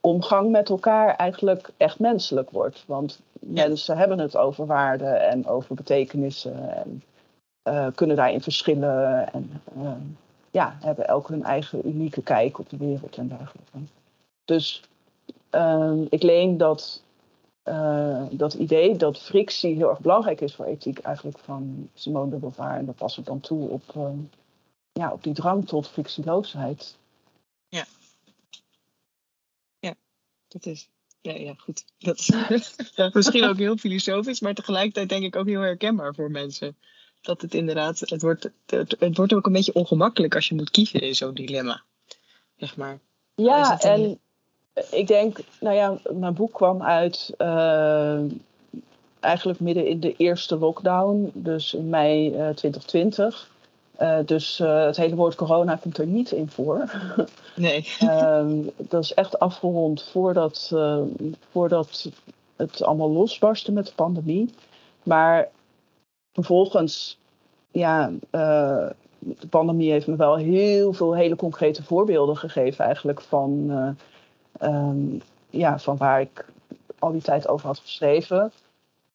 [0.00, 2.84] omgang met elkaar eigenlijk echt menselijk wordt.
[2.86, 7.02] Want mensen hebben het over waarden en over betekenissen en
[7.68, 9.92] uh, kunnen daarin verschillen en uh,
[10.50, 13.78] ja, hebben elk hun eigen unieke kijk op de wereld en dergelijke.
[14.44, 14.82] Dus
[15.50, 17.02] uh, ik leen dat,
[18.30, 22.76] dat idee dat frictie heel erg belangrijk is voor ethiek eigenlijk van Simone de Beauvoir
[22.76, 23.82] en dat past het dan toe op,
[24.92, 26.96] ja, op die drang tot frictieloosheid.
[27.68, 27.84] Ja.
[30.50, 30.88] Dat is
[31.22, 31.84] ja, ja, goed.
[31.98, 32.74] Dat is
[33.12, 36.76] misschien ook heel filosofisch, maar tegelijkertijd denk ik ook heel herkenbaar voor mensen.
[37.20, 40.70] Dat het inderdaad, het wordt, het, het wordt ook een beetje ongemakkelijk als je moet
[40.70, 41.82] kiezen in zo'n dilemma.
[42.56, 42.98] Zeg maar.
[43.34, 44.18] Ja, en
[44.90, 48.20] ik denk, nou ja, mijn boek kwam uit uh,
[49.20, 53.49] eigenlijk midden in de eerste lockdown, dus in mei uh, 2020.
[54.00, 56.84] Uh, dus uh, het hele woord corona komt er niet in voor.
[57.56, 57.86] Nee.
[58.02, 61.00] um, dat is echt afgerond voordat, uh,
[61.50, 62.10] voordat
[62.56, 64.54] het allemaal losbarstte met de pandemie.
[65.02, 65.48] Maar
[66.32, 67.18] vervolgens,
[67.70, 68.10] ja,
[69.18, 73.70] de pandemie heeft me wel heel veel hele concrete voorbeelden gegeven eigenlijk van,
[74.62, 76.46] um, ja, van waar ik
[76.98, 78.52] al die tijd over had geschreven.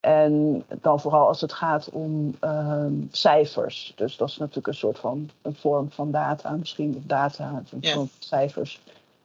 [0.06, 3.94] En dan vooral als het gaat om uh, cijfers.
[3.96, 7.66] Dus dat is natuurlijk een soort van een vorm van data, misschien of data, een
[7.82, 8.82] vorm van cijfers.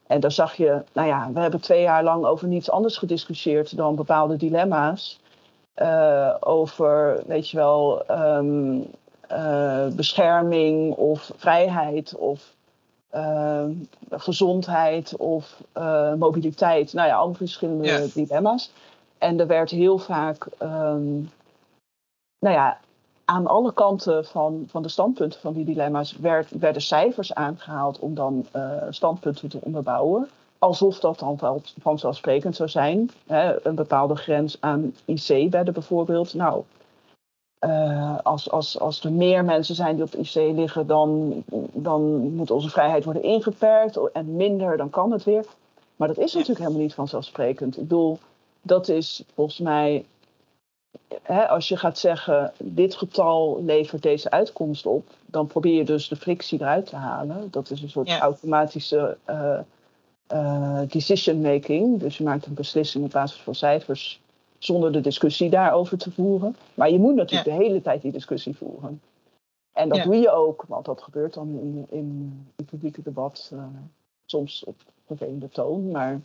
[0.07, 3.77] En daar zag je, nou ja, we hebben twee jaar lang over niets anders gediscussieerd
[3.77, 5.21] dan bepaalde dilemma's.
[5.77, 8.87] Uh, over, weet je wel, um,
[9.33, 12.55] uh, bescherming of vrijheid of
[13.15, 13.65] uh,
[14.11, 15.63] gezondheid of
[16.19, 16.93] mobiliteit.
[16.93, 18.71] Nou ja, allemaal verschillende dilemma's.
[19.21, 21.31] En er werd heel vaak, um,
[22.39, 22.79] nou ja,
[23.25, 28.15] aan alle kanten van, van de standpunten van die dilemma's werd, werden cijfers aangehaald om
[28.15, 30.29] dan uh, standpunten te onderbouwen.
[30.59, 33.11] Alsof dat dan wel vanzelfsprekend zou zijn.
[33.27, 36.35] Hè, een bepaalde grens aan IC-bedden bijvoorbeeld.
[36.35, 36.63] Nou,
[37.67, 42.51] uh, als, als, als er meer mensen zijn die op IC liggen, dan, dan moet
[42.51, 44.11] onze vrijheid worden ingeperkt.
[44.13, 45.45] En minder, dan kan het weer.
[45.97, 47.77] Maar dat is natuurlijk helemaal niet vanzelfsprekend.
[47.77, 48.19] Ik bedoel,
[48.63, 50.05] dat is volgens mij,
[51.23, 56.09] hè, als je gaat zeggen, dit getal levert deze uitkomst op, dan probeer je dus
[56.09, 57.51] de frictie eruit te halen.
[57.51, 58.21] Dat is een soort Ja.
[58.21, 59.59] automatische uh,
[60.33, 62.01] uh, decision making.
[62.01, 64.21] Dus je maakt een beslissing op basis van cijfers
[64.59, 66.57] zonder de discussie daarover te voeren.
[66.75, 67.57] Maar je moet natuurlijk Ja.
[67.57, 69.01] de hele tijd die discussie voeren.
[69.73, 70.05] En dat Ja.
[70.05, 73.65] doe je ook, want dat gebeurt dan in, in het publieke debat uh,
[74.25, 75.91] soms op vervelende toon.
[75.91, 76.21] Maar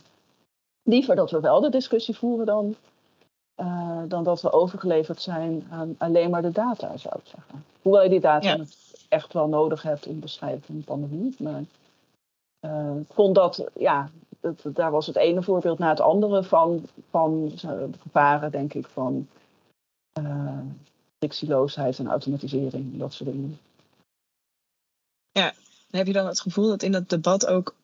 [0.86, 2.76] liever dat we wel de discussie voeren dan,
[3.60, 7.64] uh, dan dat we overgeleverd zijn aan alleen maar de data, zou ik zeggen.
[7.82, 8.64] Hoewel je die data Ja.
[9.08, 11.34] echt wel nodig hebt in bestrijding van de pandemie.
[11.38, 11.62] Maar
[12.60, 16.86] uh, ik vond dat, ja, het, daar was het ene voorbeeld na het andere van,
[17.10, 17.52] van
[18.02, 19.28] gevaren, denk ik, van
[20.20, 20.60] uh,
[21.18, 23.58] frictieloosheid en automatisering, dat soort dingen.
[25.90, 27.74] Heb je dan het gevoel dat in dat debat ook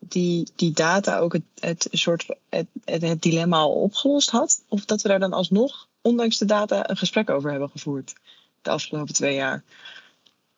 [0.00, 4.62] die, die data ook het, het, soort, het, het, dilemma al opgelost had?
[4.68, 8.14] Of dat we daar dan alsnog, ondanks de data, een gesprek over hebben gevoerd
[8.62, 9.62] de afgelopen twee jaar?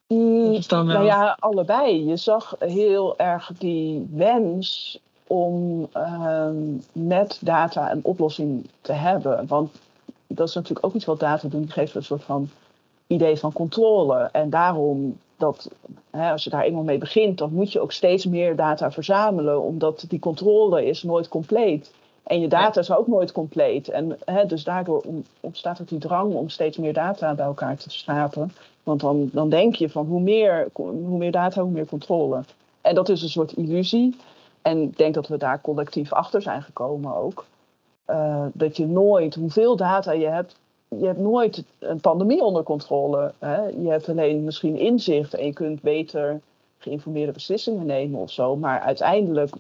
[0.07, 0.95] Mm, dan wel...
[0.95, 2.05] Nou ja, allebei.
[2.09, 6.49] Je zag heel erg die wens om uh,
[6.93, 9.47] met data een oplossing te hebben.
[9.47, 9.71] Want
[10.27, 11.61] dat is natuurlijk ook iets wat data doen.
[11.61, 12.51] Die geeft een soort van
[13.07, 14.29] idee van controle.
[14.33, 15.71] En daarom dat
[16.11, 19.63] hè, als je daar eenmaal mee begint, dan moet je ook steeds meer data verzamelen,
[19.63, 21.93] omdat die controle is nooit compleet.
[22.23, 23.89] En je data is ook nooit compleet.
[23.89, 25.05] En hè, dus daardoor
[25.41, 28.53] ontstaat ook die drang om steeds meer data bij elkaar te schrapen.
[28.83, 32.43] Want dan, dan denk je van hoe meer, hoe meer data, hoe meer controle.
[32.81, 34.17] En dat is een soort illusie.
[34.63, 37.45] En ik denk dat we daar collectief achter zijn gekomen ook.
[38.11, 40.57] Uh, dat je nooit, hoeveel data je hebt,
[40.99, 43.33] je hebt nooit een pandemie onder controle.
[43.39, 43.63] Hè?
[43.63, 46.41] Je hebt alleen misschien inzicht en je kunt beter
[46.79, 48.57] geïnformeerde beslissingen nemen of zo.
[48.57, 49.55] Maar uiteindelijk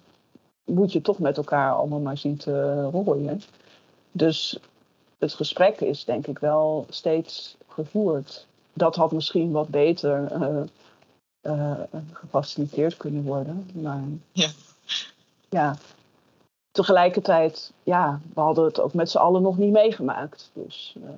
[0.64, 3.42] moet je toch met elkaar allemaal maar zien te rooien.
[4.12, 4.58] Dus
[5.18, 8.46] het gesprek is denk ik wel steeds gevoerd.
[8.72, 10.62] Dat had misschien wat beter uh,
[11.42, 11.80] uh,
[12.12, 13.70] gefaciliteerd kunnen worden.
[13.72, 14.48] Maar ja.
[15.48, 15.76] ja.
[16.72, 20.50] Tegelijkertijd, ja, we hadden het ook met z'n allen nog niet meegemaakt.
[20.52, 21.08] Dus, uh...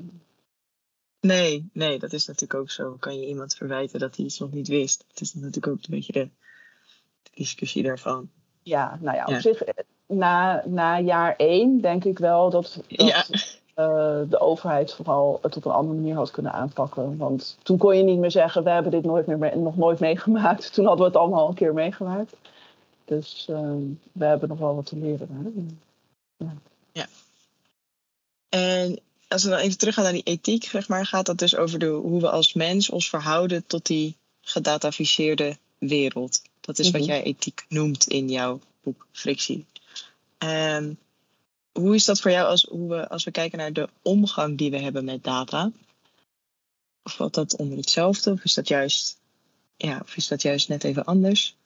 [1.20, 2.96] Nee, nee, dat is natuurlijk ook zo.
[2.98, 5.04] Kan je iemand verwijten dat hij iets nog niet wist?
[5.08, 6.28] Het is natuurlijk ook een beetje de,
[7.22, 8.28] de discussie daarvan.
[8.62, 9.40] Ja, nou ja, op Ja.
[9.40, 9.62] zich,
[10.06, 13.24] na, na jaar één denk ik wel dat, dat Ja.
[13.76, 17.16] uh, de overheid vooral het op een andere manier had kunnen aanpakken.
[17.16, 20.00] Want toen kon je niet meer zeggen, we hebben dit nooit meer mee- nog nooit
[20.00, 20.72] meegemaakt.
[20.74, 22.36] Toen hadden we het allemaal al een keer meegemaakt.
[23.04, 23.76] Dus uh,
[24.12, 25.28] we hebben nog wel wat te leren.
[25.30, 25.50] Hè?
[28.48, 31.78] En als we dan even teruggaan naar die ethiek, zeg maar, gaat dat dus over
[31.78, 36.42] de, hoe we als mens ons verhouden tot die gedataficeerde wereld.
[36.60, 37.10] Dat is wat Mhm.
[37.10, 39.66] jij ethiek noemt in jouw boek Frictie.
[40.38, 40.98] En
[41.72, 44.70] hoe is dat voor jou als, hoe we, als we kijken naar de omgang die
[44.70, 45.72] we hebben met data?
[47.02, 48.30] Of valt dat onder hetzelfde?
[48.30, 49.18] Of is dat juist,
[49.76, 51.56] ja, of is dat juist net even anders?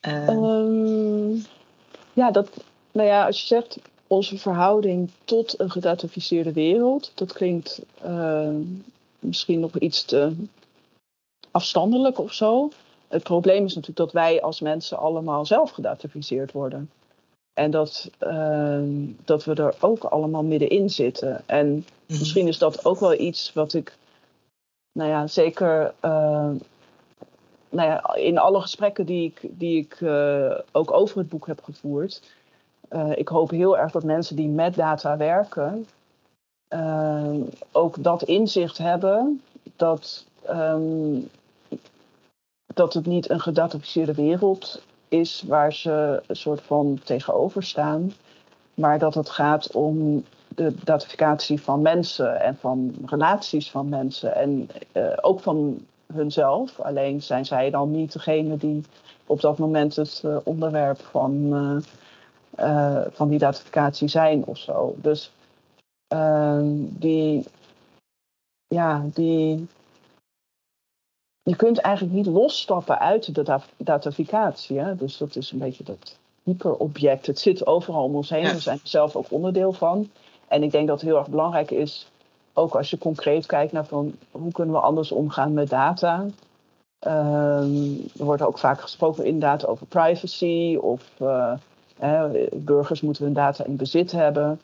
[0.00, 1.34] Eh, Ehm,
[2.12, 2.50] ja, dat,
[2.92, 8.60] nou ja, als je zegt onze verhouding tot een gedataficeerde wereld, dat klinkt ehm,
[9.18, 10.32] misschien nog iets te
[11.50, 12.70] afstandelijk of zo.
[13.08, 16.90] Het probleem is natuurlijk dat wij als mensen allemaal zelf gedataficeerd worden.
[17.52, 18.90] En dat, ehm,
[19.24, 21.42] dat we er ook allemaal middenin zitten.
[21.46, 22.18] En mhm.
[22.18, 23.96] misschien is dat ook wel iets wat ik,
[24.92, 25.94] nou ja, zeker
[27.70, 31.62] nou ja, in alle gesprekken die ik, die ik eh, ook over het boek heb
[31.62, 32.22] gevoerd.
[32.88, 35.86] eh, ik hoop heel erg dat mensen die met data werken,
[36.68, 37.34] eh,
[37.72, 39.42] ook dat inzicht hebben
[39.76, 41.20] dat, ehm,
[42.74, 48.12] dat het niet een gedataficeerde wereld is waar ze een soort van tegenover staan.
[48.74, 54.34] Maar dat het gaat om de datificatie van mensen en van relaties van mensen.
[54.34, 54.68] En
[55.20, 56.80] ook van hunzelf.
[56.80, 58.84] Alleen zijn zij dan niet degene die
[59.26, 64.94] op dat moment het eh, onderwerp van, eh, eh, van die datificatie zijn of zo.
[64.96, 65.32] Dus
[66.06, 67.44] ehm, die,
[68.66, 69.66] ja, die.
[71.42, 74.78] Je kunt eigenlijk niet losstappen uit de da- datificatie.
[74.78, 74.96] Hè?
[74.96, 77.26] Dus dat is een beetje dat hyperobject.
[77.26, 78.42] Het zit overal om ons heen.
[78.42, 80.10] We zijn er zelf ook onderdeel van.
[80.48, 82.10] En ik denk dat het heel erg belangrijk is,
[82.58, 86.26] ook als je concreet kijkt naar van hoe kunnen we anders omgaan met data.
[86.98, 91.20] Ehm, er wordt ook vaak gesproken inderdaad over privacy of
[91.98, 94.60] eh, burgers moeten hun data in bezit hebben.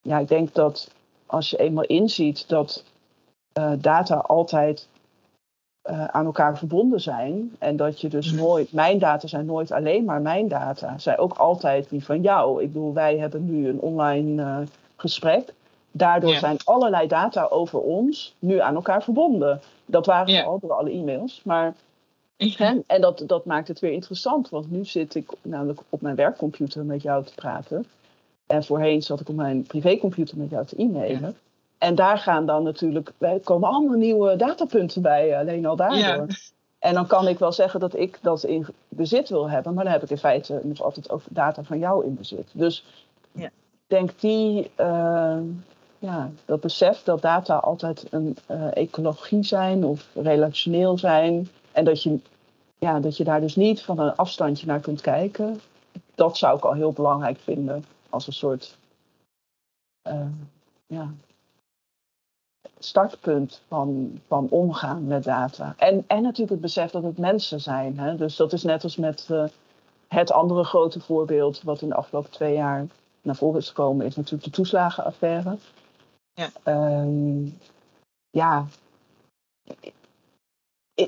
[0.00, 0.90] Ja, ik denk dat
[1.26, 2.84] als je eenmaal inziet dat
[3.52, 4.88] eh, data altijd
[5.82, 7.56] eh, aan elkaar verbonden zijn.
[7.58, 8.42] En dat je dus Mhm.
[8.42, 10.98] nooit, mijn data zijn nooit alleen maar mijn data.
[10.98, 12.62] Zijn ook altijd die van jou.
[12.62, 14.64] Ik bedoel, wij hebben nu een online
[14.96, 15.54] gesprek.
[15.98, 16.38] Daardoor Ja.
[16.38, 19.60] zijn allerlei data over ons nu aan elkaar verbonden.
[19.86, 20.42] Dat waren Ja.
[20.42, 21.40] al door alle e-mails.
[21.44, 21.74] Maar,
[22.36, 24.48] hè, en dat, dat maakt het weer interessant.
[24.48, 27.86] Want nu zit ik namelijk op mijn werkcomputer met jou te praten.
[28.46, 31.36] En voorheen zat ik op mijn privécomputer met jou te e-mailen.
[31.78, 36.26] En daar gaan dan natuurlijk, er komen allemaal nieuwe datapunten bij, alleen al daardoor.
[36.78, 39.92] En dan kan ik wel zeggen dat ik dat in bezit wil hebben, maar dan
[39.92, 42.48] heb ik in feite nog altijd ook data van jou in bezit.
[42.52, 42.84] Dus
[43.32, 43.50] Ja.
[43.86, 45.36] denk die, eh,
[45.98, 51.48] ja, dat besef dat data altijd een eh, ecologie zijn of relationeel zijn.
[51.72, 52.20] En dat je,
[52.78, 55.60] ja, dat je daar dus niet van een afstandje naar kunt kijken.
[56.14, 58.76] Dat zou ik al heel belangrijk vinden als een soort
[60.02, 60.26] eh,
[60.86, 61.10] ja,
[62.78, 65.74] startpunt van, van omgaan met data.
[65.76, 67.98] En, en natuurlijk het besef dat het mensen zijn.
[67.98, 68.16] Hè?
[68.16, 69.44] Dus dat is net als met eh,
[70.08, 72.86] het andere grote voorbeeld wat in de afgelopen twee jaar
[73.22, 75.56] naar voren is gekomen, is natuurlijk de toeslagenaffaire.
[76.38, 76.50] Ja.
[76.62, 77.46] Ehm,
[78.30, 78.66] ja.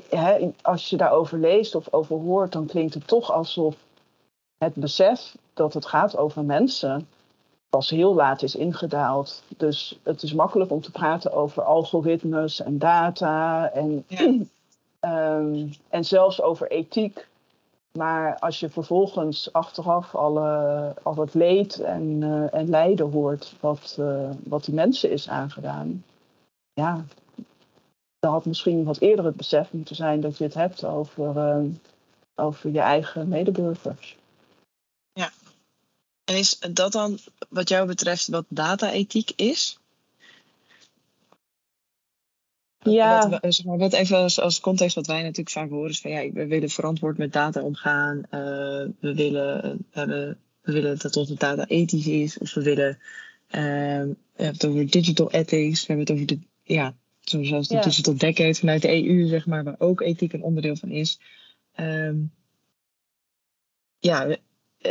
[0.09, 3.75] Hè, als je daarover leest of over hoort, dan klinkt het toch alsof
[4.57, 7.07] het besef dat het gaat over mensen
[7.69, 9.43] pas heel laat is ingedaald.
[9.57, 14.33] Dus het is makkelijk om te praten over algoritmes en data en, Ja.
[14.99, 17.27] ehm, en zelfs over ethiek.
[17.91, 23.95] Maar als je vervolgens achteraf alle, al het leed en, eh, en lijden hoort wat,
[23.99, 26.03] eh, wat die mensen is aangedaan,
[26.73, 27.05] ja,
[28.19, 31.63] dan had misschien wat eerder het besef moeten zijn dat je het hebt over, eh,
[32.35, 34.17] over je eigen medeburgers.
[36.31, 39.79] En is dat dan wat jou betreft wat data-ethiek is?
[42.83, 43.29] Ja.
[43.29, 46.11] Wat, zeg maar, wat even als, als context wat wij natuurlijk vaak horen is van
[46.11, 48.23] ja, we willen verantwoord met data omgaan.
[48.29, 48.39] eh,
[48.99, 52.37] we, willen, we, we willen dat onze data ethisch is.
[52.37, 52.97] Of we willen,
[53.47, 55.79] eh, we hebben het over digital ethics.
[55.85, 57.81] We hebben het over de, ja, zoals de Ja.
[57.81, 61.19] digital decade vanuit de EU, zeg maar, waar ook ethiek een onderdeel van is.
[61.73, 62.15] Ehm,
[63.99, 64.37] ja,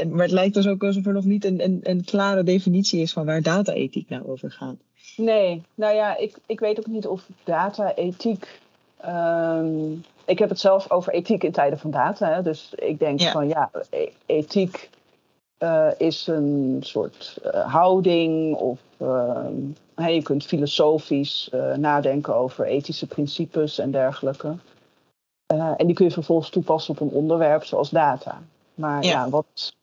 [0.09, 3.13] maar het lijkt dus ook alsof er nog niet een, een, een klare definitie is
[3.13, 4.77] van waar data-ethiek nou over gaat.
[5.17, 8.61] Nee, nou ja, ik, ik weet ook niet of data-ethiek.
[9.01, 9.93] ehm,
[10.25, 12.29] ik heb het zelf over ethiek in tijden van data.
[12.35, 13.31] Hè, dus ik denk Ja.
[13.31, 14.91] van ja, e- ethiek
[15.59, 18.55] eh, is een soort eh, houding.
[18.57, 19.55] Of ehm,
[20.13, 24.55] je kunt filosofisch eh, nadenken over ethische principes en dergelijke.
[25.77, 28.43] En die kun je vervolgens toepassen op een onderwerp zoals data.
[28.75, 29.11] Maar Ja.
[29.11, 29.75] ja, wat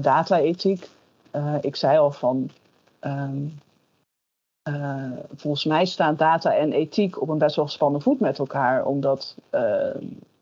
[0.00, 0.88] data-ethiek.
[1.60, 2.50] ik zei al van.
[3.00, 3.36] ehm,
[4.68, 5.04] uh,
[5.36, 8.86] volgens mij staan data en ethiek op een best wel gespannen voet met elkaar.
[8.86, 9.60] Omdat, uh,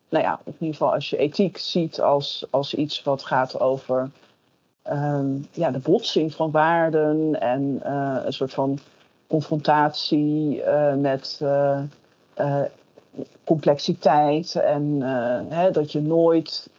[0.09, 4.11] nou ja, in ieder geval als je ethiek ziet als, als iets wat gaat over
[4.91, 8.79] um, ja, de botsing van waarden en uh, een soort van
[9.27, 10.63] confrontatie
[10.97, 11.41] met
[13.45, 14.55] complexiteit.
[14.55, 15.01] En
[15.49, 16.71] hè, dat je nooit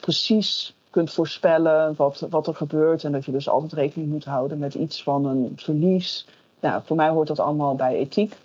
[0.00, 3.04] precies kunt voorspellen wat, wat er gebeurt.
[3.04, 6.26] En dat je dus altijd rekening moet houden met iets van een verlies.
[6.60, 8.36] Nou, voor mij hoort dat allemaal bij ethiek.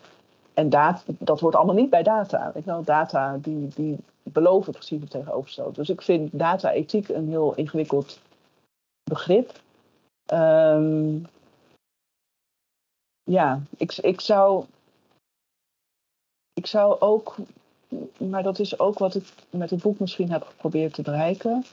[0.54, 2.52] En dat, dat hoort allemaal niet bij data.
[2.56, 5.76] Je wel, data die, die beloven precies het.
[5.76, 8.19] Dus ik vind data-ethiek een heel ingewikkeld
[9.04, 9.62] begrip.
[10.34, 11.26] Um,
[13.23, 14.65] ja, ik, ik, zou,
[16.54, 17.36] ik zou ook,
[18.17, 21.63] maar dat is ook wat ik met het boek misschien heb geprobeerd te bereiken.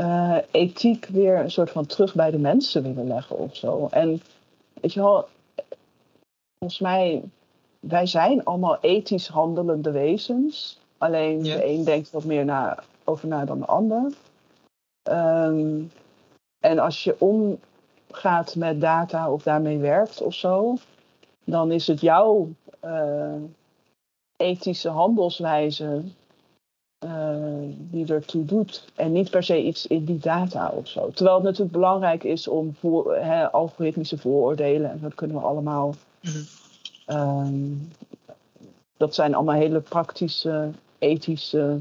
[0.00, 3.88] Uh, ethiek weer een soort van terug bij de mensen willen leggen of zo.
[3.90, 4.22] En
[4.80, 5.28] weet je wel,
[6.62, 7.22] volgens mij,
[7.80, 10.80] wij zijn allemaal ethisch handelende wezens.
[10.98, 14.12] Alleen de een denkt wat meer na, over na dan de ander.
[15.10, 15.92] Um,
[16.60, 20.76] en als je omgaat met data of daarmee werkt of zo,
[21.44, 22.48] dan is het jouw
[22.84, 23.42] uh,
[24.36, 26.02] ethische handelswijze
[27.90, 28.84] die ertoe doet.
[28.94, 31.10] En niet per se iets in die data of zo.
[31.10, 33.16] Terwijl het natuurlijk belangrijk is om voor,
[33.50, 35.94] algoritmische vooroordelen, en dat kunnen we allemaal
[37.06, 37.90] Um,
[38.96, 41.80] dat zijn allemaal hele praktische, ethische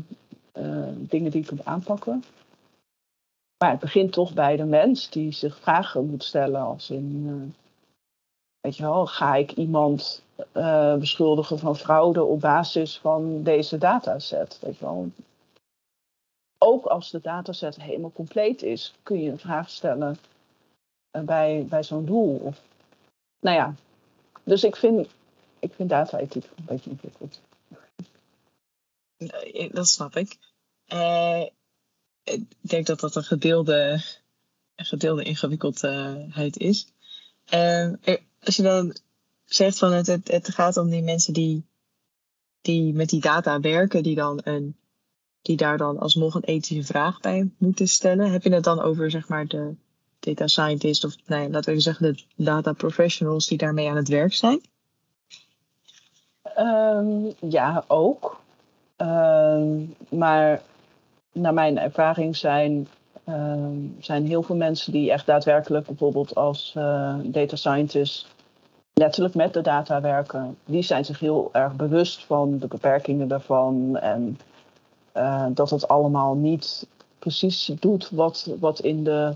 [0.58, 2.24] uh, dingen die je kunt aanpakken.
[3.58, 7.54] Maar het begint toch bij de mens die zich vragen moet stellen als in, uh,
[8.60, 10.24] weet je wel, ga ik iemand
[10.54, 14.60] uh, beschuldigen van fraude op basis van deze dataset?
[14.62, 15.10] Weet je.
[16.58, 20.18] Ook als de dataset helemaal compleet is, kun je een vraag stellen
[21.12, 22.38] bij, bij zo'n doel.
[22.38, 22.62] Of,
[23.40, 23.76] nou ja,
[24.44, 25.08] dus ik vind,
[25.60, 27.42] ik vind data-ethiek een beetje ingewikkeld.
[29.74, 30.38] Dat snap ik.
[32.24, 34.04] Ik denk dat dat een gedeelde,
[34.76, 36.88] een gedeelde ingewikkeldheid is.
[38.40, 38.96] Als je dan
[39.54, 41.66] zegt van het, het, gaat om die mensen die,
[42.62, 44.76] die met die data werken, die, dan een,
[45.42, 48.32] die daar dan alsnog een ethische vraag bij moeten stellen.
[48.32, 49.76] Heb je het dan over zeg maar de
[50.20, 54.34] data scientists of nee, laten we zeggen de data professionals die daarmee aan het werk
[54.34, 54.62] zijn?
[56.58, 58.40] Um, ja, ook.
[58.98, 60.62] Um, maar
[61.32, 62.88] naar mijn ervaring zijn,
[63.30, 68.28] um, zijn heel veel mensen die echt daadwerkelijk bijvoorbeeld als uh, data scientist
[69.02, 73.98] letterlijk met de data werken, die zijn zich heel erg bewust van de beperkingen daarvan
[73.98, 74.40] en
[75.18, 76.88] uh, dat het allemaal niet
[77.20, 79.34] precies doet wat, wat in de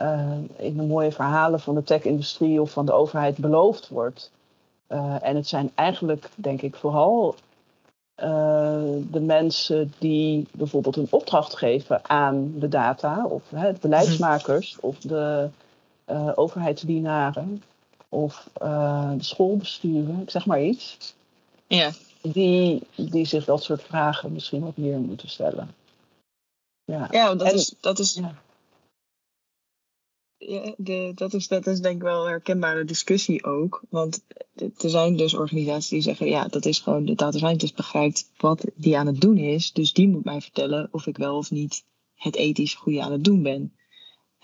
[0.00, 4.30] uh, in de mooie verhalen van de tech-industrie of van de overheid beloofd wordt.
[4.88, 7.34] Uh, en het zijn eigenlijk, denk ik, vooral
[9.10, 14.98] de mensen die bijvoorbeeld een opdracht geven aan de data, of hè, de beleidsmakers, of
[14.98, 15.48] de
[16.34, 17.62] overheidsdienaren,
[18.08, 21.14] of de schoolbesturen, ik zeg maar iets.
[21.66, 21.92] Ja.
[22.22, 25.74] Die, die zich dat soort vragen misschien wat meer moeten stellen.
[26.84, 28.34] Ja, ja dat, en, is, dat is ja
[30.38, 33.82] ja, de, dat, is, dat is denk ik wel een herkenbare discussie ook.
[33.90, 38.30] Want er zijn dus organisaties die zeggen, ja, dat is gewoon, de data scientist begrijpt
[38.36, 39.72] wat die aan het doen is.
[39.72, 43.24] Dus die moet mij vertellen of ik wel of niet het ethisch goede aan het
[43.24, 43.76] doen ben.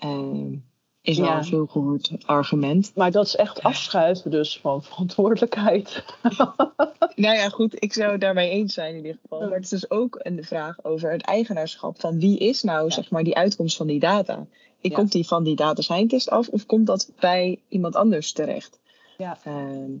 [0.03, 0.57] Uh,
[1.03, 2.91] is wel een veel gehoord argument.
[2.95, 6.03] Maar dat is echt afschuiven dus van verantwoordelijkheid.
[7.15, 9.39] nou ja, goed, ik zou het daarmee eens zijn in ieder geval.
[9.39, 13.11] Maar het is dus ook een vraag over het eigenaarschap van wie is nou, zeg
[13.11, 14.45] maar, die uitkomst van die data.
[14.79, 14.95] Ja.
[14.95, 18.79] Komt die van die data scientist af of komt dat bij iemand anders terecht?
[19.17, 19.37] Ja.
[19.47, 19.99] Uh,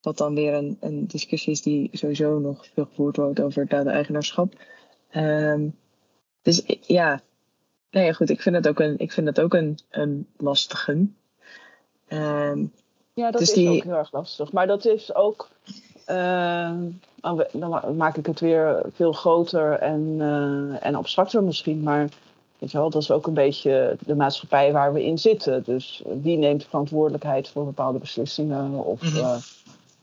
[0.00, 4.54] wat dan weer een, een discussie is die sowieso nog veel gevoerd wordt over data-eigenaarschap.
[5.12, 5.60] Uh,
[6.42, 7.22] dus ja,
[7.90, 11.06] nee, goed, ik vind het ook een, ik vind het ook een, een lastige.
[12.08, 12.52] Uh,
[13.14, 13.68] ja, dat dus is die...
[13.68, 14.52] ook heel erg lastig.
[14.52, 15.48] Maar dat is ook.
[16.08, 16.72] Uh,
[17.52, 21.82] dan maak ik het weer veel groter en, uh, en abstracter misschien.
[21.82, 22.08] Maar
[22.58, 25.62] Weet je wel, dat is ook een beetje de maatschappij waar we in zitten.
[25.64, 28.72] Dus wie neemt verantwoordelijkheid voor bepaalde beslissingen?
[28.72, 29.38] Of mm -hmm.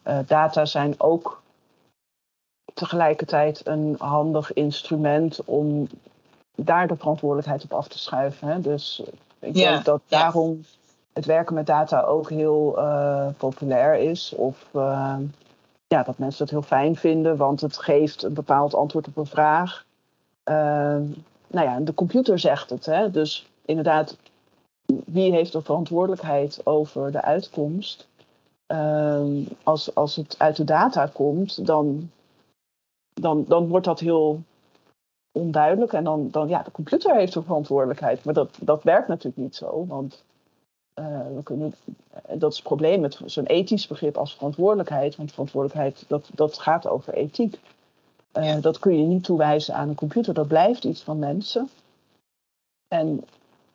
[0.07, 1.41] uh, data zijn ook
[2.73, 5.87] tegelijkertijd een handig instrument om
[6.55, 8.47] daar de verantwoordelijkheid op af te schuiven.
[8.47, 8.59] Hè?
[8.59, 9.03] Dus
[9.39, 10.65] ik denk dat daarom
[11.13, 14.33] het werken met data ook heel uh, populair is.
[14.35, 15.17] Of uh,
[15.87, 19.25] ja, dat mensen het heel fijn vinden, want het geeft een bepaald antwoord op een
[19.25, 19.85] vraag.
[20.49, 20.55] Uh,
[21.47, 22.85] nou ja, de computer zegt het.
[22.85, 23.11] Hè?
[23.11, 24.17] Dus inderdaad,
[25.05, 28.07] wie heeft de verantwoordelijkheid over de uitkomst?
[28.73, 32.11] ehm, als, als het uit de data komt, dan,
[33.13, 34.41] dan, dan wordt dat heel
[35.33, 35.93] onduidelijk.
[35.93, 38.23] En dan, dan ja, de computer heeft een verantwoordelijkheid.
[38.23, 39.85] Maar dat, dat werkt natuurlijk niet zo.
[39.87, 40.23] Want
[40.99, 41.05] uh,
[41.35, 41.73] we kunnen,
[42.33, 45.15] dat is het probleem met zo'n ethisch begrip als verantwoordelijkheid.
[45.15, 47.59] Want verantwoordelijkheid, dat, dat gaat over ethiek.
[48.37, 50.33] Uh, Dat kun je niet toewijzen aan een computer.
[50.33, 51.69] Dat blijft iets van mensen.
[52.87, 53.23] En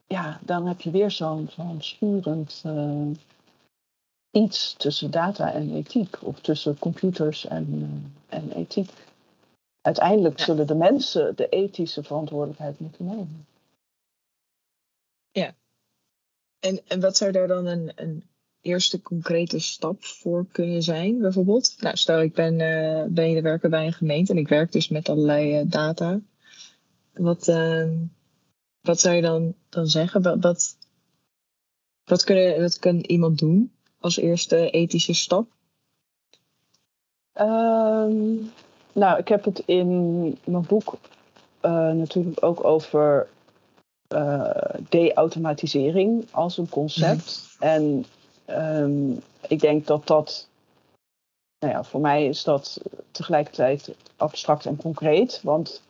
[0.07, 3.11] ja, dan heb je weer zo'n zo'n sturend uh,
[4.31, 6.19] iets tussen data en ethiek.
[6.23, 8.91] Of tussen computers en, en ethiek.
[9.81, 13.47] Uiteindelijk zullen de mensen de ethische verantwoordelijkheid moeten nemen.
[15.31, 15.55] Ja.
[16.59, 18.25] En, en wat zou daar dan een, een
[18.61, 21.77] eerste concrete stap voor kunnen zijn, bijvoorbeeld?
[21.79, 24.89] Nou, stel ik ben, uh, ben je werken bij een gemeente en ik werk dus
[24.89, 26.21] met allerlei uh, data.
[27.13, 27.91] Wat, uh,
[28.81, 30.23] wat zou je dan, dan zeggen?
[30.23, 30.77] Wat, wat,
[32.05, 35.57] wat, kunnen, wat kan iemand doen als eerste ethische stap?
[37.41, 38.51] Um,
[38.99, 40.97] nou, ik heb het in mijn boek
[41.63, 43.29] uh, natuurlijk ook over
[44.15, 44.51] uh,
[44.89, 47.57] de-automatisering als een concept.
[47.61, 47.69] Mm.
[47.69, 48.05] En
[48.83, 50.49] um, ik denk dat dat,
[51.59, 52.81] nou ja, voor mij is dat
[53.11, 55.41] tegelijkertijd abstract en concreet.
[55.43, 55.83] Want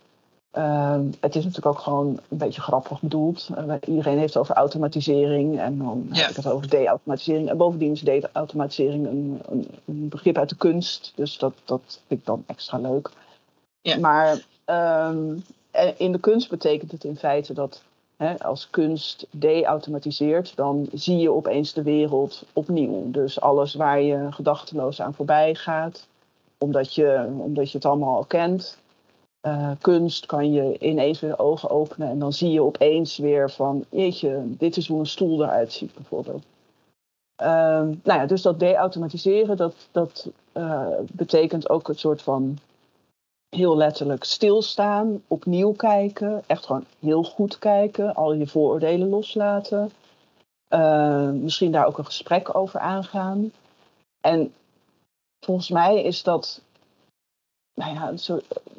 [0.53, 3.49] um, het is natuurlijk ook gewoon een beetje grappig bedoeld.
[3.59, 6.21] Uh, iedereen heeft het over automatisering en dan ja.
[6.21, 7.49] heb ik het over de-automatisering.
[7.49, 11.13] En bovendien is de-automatisering een, een, een, begrip uit de kunst.
[11.15, 13.11] Dus dat, dat vind ik dan extra leuk.
[13.81, 13.99] Ja.
[13.99, 14.43] Maar
[15.11, 15.45] um,
[15.97, 17.83] in de kunst betekent het in feite dat
[18.17, 23.11] hè, als kunst de-automatiseert, dan zie je opeens de wereld opnieuw.
[23.11, 26.07] Dus alles waar je gedachteloos aan voorbij gaat,
[26.59, 28.79] omdat je, omdat je het allemaal al kent,
[29.43, 33.85] uh, kunst kan je ineens weer ogen openen en dan zie je opeens weer van,
[33.89, 36.45] jeetje, dit is hoe een stoel eruit ziet bijvoorbeeld.
[37.43, 37.47] Uh,
[37.79, 42.59] nou ja, dus dat de-automatiseren, dat, dat uh, betekent ook een soort van
[43.49, 49.91] heel letterlijk stilstaan, opnieuw kijken, echt gewoon heel goed kijken, al je vooroordelen loslaten.
[50.69, 53.53] Uh, misschien daar ook een gesprek over aangaan.
[54.21, 54.53] En
[55.41, 56.61] volgens mij is dat
[57.79, 58.13] nou ja,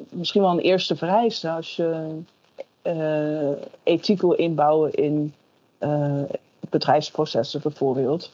[0.08, 2.20] misschien wel een eerste vereiste als je
[2.82, 3.50] uh,
[3.82, 5.34] ethiek wil inbouwen in
[5.78, 6.22] uh,
[6.70, 8.32] bedrijfsprocessen bijvoorbeeld.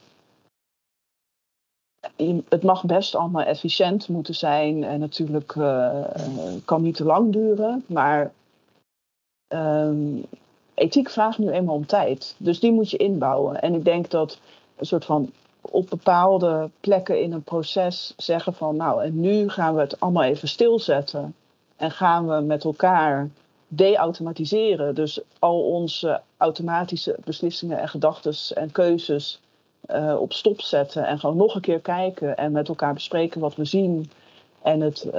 [2.49, 6.03] Het mag best allemaal efficiënt moeten zijn en natuurlijk uh,
[6.65, 8.31] kan niet te lang duren, maar
[9.47, 10.25] um,
[10.73, 12.35] ethiek vraagt nu eenmaal om tijd.
[12.37, 13.61] Dus die moet je inbouwen.
[13.61, 14.39] En ik denk dat
[14.75, 15.31] een soort van
[15.71, 20.23] op bepaalde plekken in een proces zeggen van nou en nu gaan we het allemaal
[20.23, 21.35] even stilzetten
[21.75, 23.29] en gaan we met elkaar
[23.67, 24.95] de-automatiseren.
[24.95, 29.39] Dus al onze automatische beslissingen en gedachten en keuzes
[29.91, 33.55] uh, op stop zetten en gewoon nog een keer kijken en met elkaar bespreken wat
[33.55, 34.11] we zien
[34.61, 35.13] en het uh,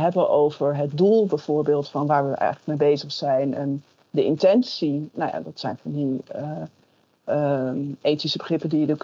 [0.00, 5.10] hebben over het doel bijvoorbeeld van waar we eigenlijk mee bezig zijn en de intentie.
[5.12, 6.62] Nou ja, dat zijn van die uh,
[7.28, 7.70] uh,
[8.00, 8.96] ethische begrippen die je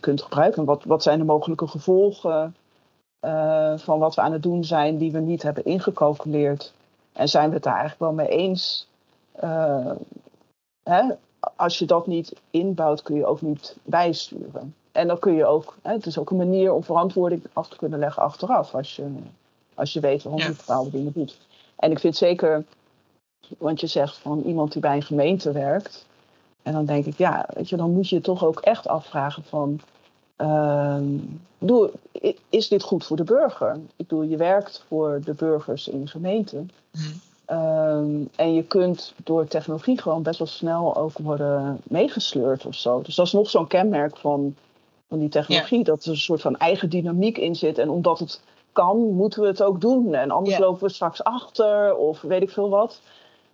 [0.00, 0.64] kunt gebruiken.
[0.64, 2.54] Wat, wat zijn de mogelijke gevolgen
[3.24, 6.72] uh, van wat we aan het doen zijn die we niet hebben ingecalculeerd?
[7.12, 8.88] En zijn we het daar eigenlijk wel mee eens?
[9.44, 9.90] Uh,
[10.82, 11.02] hè?
[11.56, 14.74] Als je dat niet inbouwt, kun je ook niet bijsturen.
[14.92, 17.76] En dan kun je ook, hè, het is ook een manier om verantwoording af te
[17.76, 19.06] kunnen leggen achteraf, als je,
[19.74, 21.38] als je weet waarom je bepaalde dingen doet.
[21.76, 22.64] En ik vind zeker,
[23.58, 26.06] want je zegt van iemand die bij een gemeente werkt,
[26.66, 29.80] en dan denk ik, ja, weet je, dan moet je toch ook echt afvragen van,
[30.38, 30.96] uh,
[31.58, 31.90] doe,
[32.48, 33.74] is dit goed voor de burger?
[33.74, 36.56] Ik bedoel, je werkt voor de burgers in de gemeente.
[36.56, 37.20] Mm.
[37.50, 43.02] Um, en je kunt door technologie gewoon best wel snel ook worden meegesleurd of zo.
[43.02, 44.54] Dus dat is nog zo'n kenmerk van,
[45.08, 45.84] van die technologie, ja.
[45.84, 47.78] dat er een soort van eigen dynamiek in zit.
[47.78, 48.40] En omdat het
[48.72, 50.14] kan, moeten we het ook doen.
[50.14, 50.62] En anders ja.
[50.62, 53.00] lopen we straks achter of weet ik veel wat.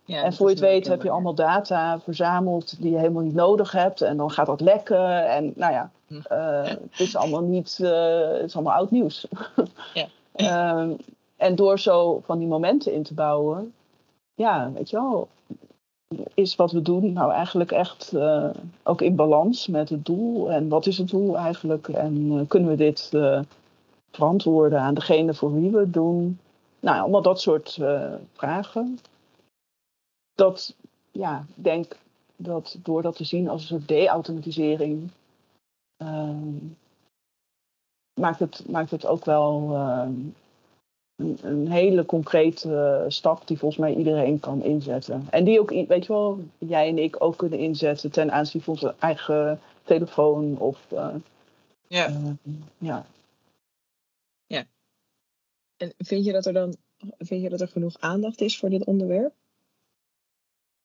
[0.05, 3.33] Ja, en voor je het weet heb je allemaal data verzameld die je helemaal niet
[3.33, 4.01] nodig hebt.
[4.01, 5.27] En dan gaat dat lekken.
[5.29, 9.27] En nou ja, uh, het is allemaal niet, uh, het is allemaal oud nieuws.
[9.93, 10.77] Ja.
[10.79, 10.97] um,
[11.37, 13.73] en door zo van die momenten in te bouwen,
[14.33, 15.27] ja, weet je wel,
[16.33, 18.49] is wat we doen nou eigenlijk echt uh,
[18.83, 20.51] ook in balans met het doel.
[20.51, 21.87] En wat is het doel eigenlijk?
[21.87, 23.11] En kunnen we dit
[24.11, 26.39] verantwoorden aan degene voor wie we het doen?
[26.79, 27.79] Nou, allemaal dat soort
[28.33, 28.99] vragen
[30.35, 30.75] dat,
[31.11, 31.97] ja, ik denk
[32.35, 35.09] dat door dat te zien als een soort de-automatisering,
[35.97, 36.37] uh,
[38.19, 40.07] maakt, het, maakt het ook wel uh,
[41.15, 45.27] een, een, hele concrete stap die volgens mij iedereen kan inzetten.
[45.29, 48.73] En die ook, weet je wel, jij en ik ook kunnen inzetten ten aanzien van
[48.73, 50.87] onze eigen telefoon of.
[50.93, 51.15] Uh,
[51.87, 52.35] ja.
[52.77, 53.05] ja.
[55.77, 56.75] En vind je dat er dan
[57.17, 59.33] vind je dat er genoeg aandacht is voor dit onderwerp?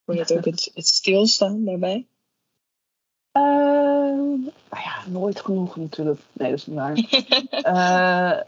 [0.09, 2.07] Voor het ook het, het stilstaan daarbij?
[3.33, 6.21] Uh, nou ja, nooit genoeg natuurlijk.
[6.33, 6.97] Nee, dat is niet waar.
[7.75, 8.47] uh,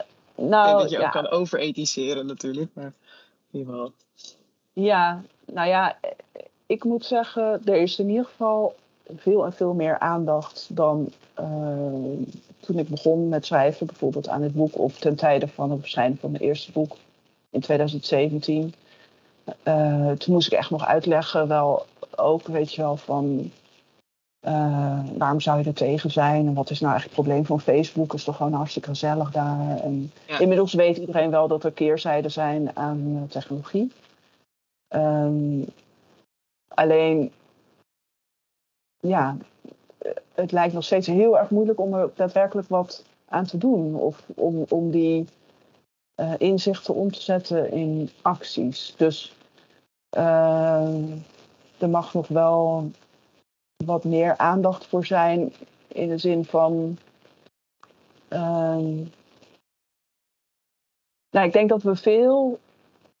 [0.49, 1.05] nou, dat je ja.
[1.05, 2.93] ook kan overethiseren natuurlijk, maar
[3.51, 3.91] in ieder geval.
[4.73, 5.97] Ja, nou ja,
[6.65, 8.75] ik moet zeggen, er is in ieder geval
[9.15, 12.27] veel en veel meer aandacht dan uh,
[12.59, 16.17] toen ik begon met schrijven, bijvoorbeeld aan het boek of ten tijde van het verschijnen
[16.17, 16.97] van mijn eerste boek
[17.49, 18.73] in 2017.
[19.63, 21.85] Uh, toen moest ik echt nog uitleggen, wel
[22.15, 23.51] ook, weet je wel, van
[24.47, 27.61] uh, waarom zou je er tegen zijn en wat is nou eigenlijk het probleem van
[27.61, 28.13] Facebook?
[28.13, 29.79] is toch gewoon hartstikke gezellig daar.
[29.79, 30.39] En Ja.
[30.39, 33.91] inmiddels weet iedereen wel dat er keerzijden zijn aan uh, technologie.
[34.95, 35.65] Um,
[36.67, 37.31] alleen,
[38.99, 39.37] ja,
[40.33, 43.95] het lijkt nog steeds heel erg moeilijk om er daadwerkelijk wat aan te doen.
[43.95, 45.27] Of om, om die
[46.21, 48.93] uh, inzichten om te zetten in acties.
[48.97, 49.33] Dus
[50.17, 51.13] uh,
[51.77, 52.91] er mag nog wel
[53.85, 55.53] wat meer aandacht voor zijn
[55.87, 56.97] in de zin van.
[58.29, 58.77] Uh,
[61.29, 62.59] nou, ik denk dat we veel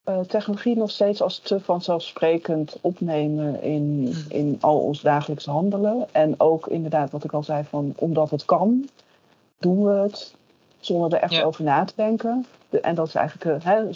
[0.05, 6.07] uh, technologie nog steeds als te vanzelfsprekend opnemen in, in al ons dagelijks handelen.
[6.11, 8.89] En ook inderdaad, wat ik al zei, van omdat het kan,
[9.57, 10.35] doen we het
[10.81, 11.43] zonder er echt Ja.
[11.43, 12.45] over na te denken.
[12.69, 13.89] De, en dat is eigenlijk uh, hè,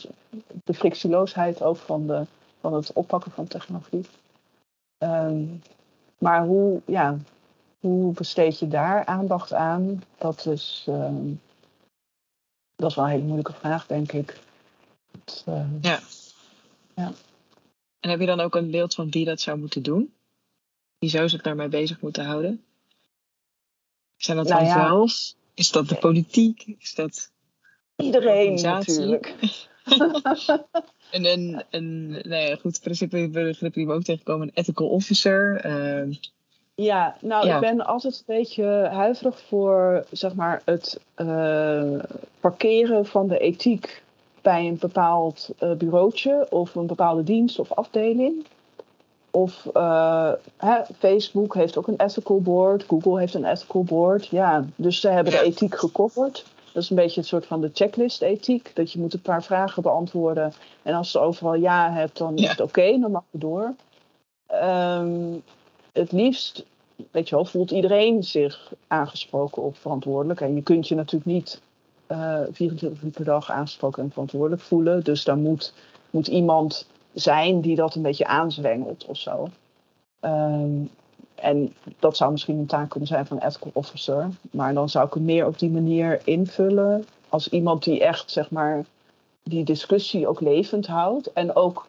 [0.63, 2.25] de frictieloosheid ook van, de,
[2.59, 4.05] van het oppakken van technologie.
[4.97, 5.61] Um,
[6.17, 7.17] maar hoe, ja,
[7.79, 10.03] hoe besteed je daar aandacht aan?
[10.17, 11.41] Dat is, um,
[12.75, 14.39] dat is wel een hele moeilijke vraag, denk ik.
[15.49, 15.99] Uh, Ja.
[16.95, 17.11] Ja.
[17.99, 20.13] En heb je dan ook een beeld van wie dat zou moeten doen?
[20.97, 22.63] Wie zou zich daarmee bezig moeten houden?
[24.17, 24.87] Zijn dat Nou dan ja.
[24.87, 25.35] zelfs?
[25.55, 26.75] Is dat de politiek?
[26.79, 27.31] Is dat
[27.95, 29.35] Iedereen natuurlijk.
[31.11, 35.59] En een, een nou ja, goed principe begrip die we ook tegenkomen, een ethical officer.
[35.61, 36.11] ehm,
[36.75, 37.55] Ja, nou, Ja.
[37.55, 41.99] ik ben altijd een beetje huiverig voor zeg maar, het eh,
[42.39, 44.03] parkeren van de ethiek
[44.41, 48.45] bij een bepaald eh, bureautje of een bepaalde dienst of afdeling.
[49.35, 54.27] Of eh, hè, Facebook heeft ook een ethical board, Google heeft een ethical board.
[54.27, 56.45] Ja, dus ze hebben de ethiek gecoverd.
[56.73, 58.71] Dat is een beetje het soort van de checklist-ethiek.
[58.73, 60.53] Dat je moet een paar vragen beantwoorden.
[60.83, 63.73] En als je overal ja hebt, dan is het oké, dan mag je door.
[64.47, 65.33] Ehm,
[65.93, 66.65] het liefst,
[67.11, 70.41] weet je wel, voelt iedereen zich aangesproken of verantwoordelijk.
[70.41, 71.61] En je kunt je natuurlijk niet
[72.07, 75.03] eh 24 uur per dag aangesproken en verantwoordelijk voelen.
[75.03, 75.73] Dus daar moet,
[76.09, 79.49] moet iemand zijn die dat een beetje aanzwengelt of zo.
[80.19, 80.85] Ehm,
[81.35, 84.29] en dat zou misschien een taak kunnen zijn van een ethical officer.
[84.51, 87.05] Maar dan zou ik het meer op die manier invullen.
[87.29, 88.85] Als iemand die echt, zeg maar,
[89.43, 91.33] die discussie ook levend houdt.
[91.33, 91.87] En ook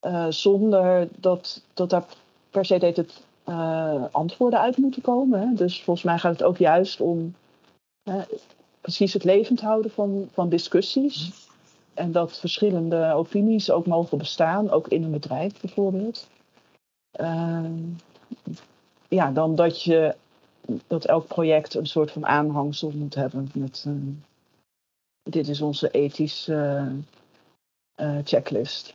[0.00, 2.04] eh, zonder dat, dat daar
[2.50, 5.40] per se deed het eh, antwoorden uit moeten komen.
[5.40, 5.54] Hè.
[5.54, 7.34] Dus volgens mij gaat het ook juist om
[8.80, 11.45] precies het levend houden van, van discussies.
[11.96, 16.28] En dat verschillende opinies ook mogen bestaan, ook in een bedrijf bijvoorbeeld.
[17.10, 17.72] Ehm,
[19.08, 20.14] ja, dan dat je
[20.86, 23.92] dat elk project een soort van aanhangsel moet hebben met eh,
[25.22, 26.88] dit is onze ethische
[27.94, 28.94] eh, checklist.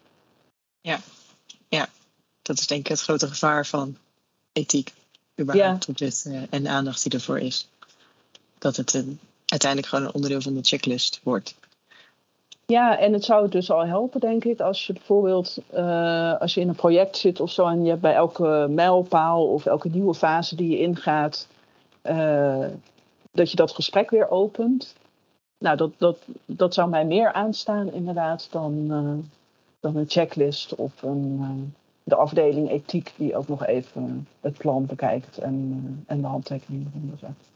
[2.41, 3.97] dat is denk ik het grote gevaar van
[4.51, 4.93] ethiek.
[5.39, 7.67] Überhaupt op dit, eh, en de aandacht die ervoor is.
[8.57, 11.55] Dat het een, uiteindelijk gewoon een onderdeel van de checklist wordt.
[12.71, 16.61] Ja, en het zou dus al helpen, denk ik, als je bijvoorbeeld eh, als je
[16.61, 20.13] in een project zit of zo en je hebt bij elke mijlpaal of elke nieuwe
[20.13, 21.47] fase die je ingaat,
[22.01, 22.65] eh,
[23.31, 24.95] dat je dat gesprek weer opent.
[25.57, 29.29] Nou, dat, dat, dat zou mij meer aanstaan inderdaad dan, eh,
[29.79, 35.37] dan een checklist of een, de afdeling ethiek die ook nog even het plan bekijkt
[35.37, 37.49] en, en de handtekeningen eronder zet.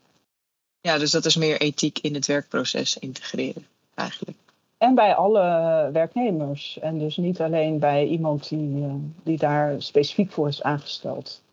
[0.82, 4.38] Ja, dus dat is meer ethiek in het werkproces integreren, eigenlijk.
[4.86, 6.80] En bij alle werknemers.
[6.80, 11.44] En dus niet alleen bij iemand die, uh, die daar specifiek voor is aangesteld.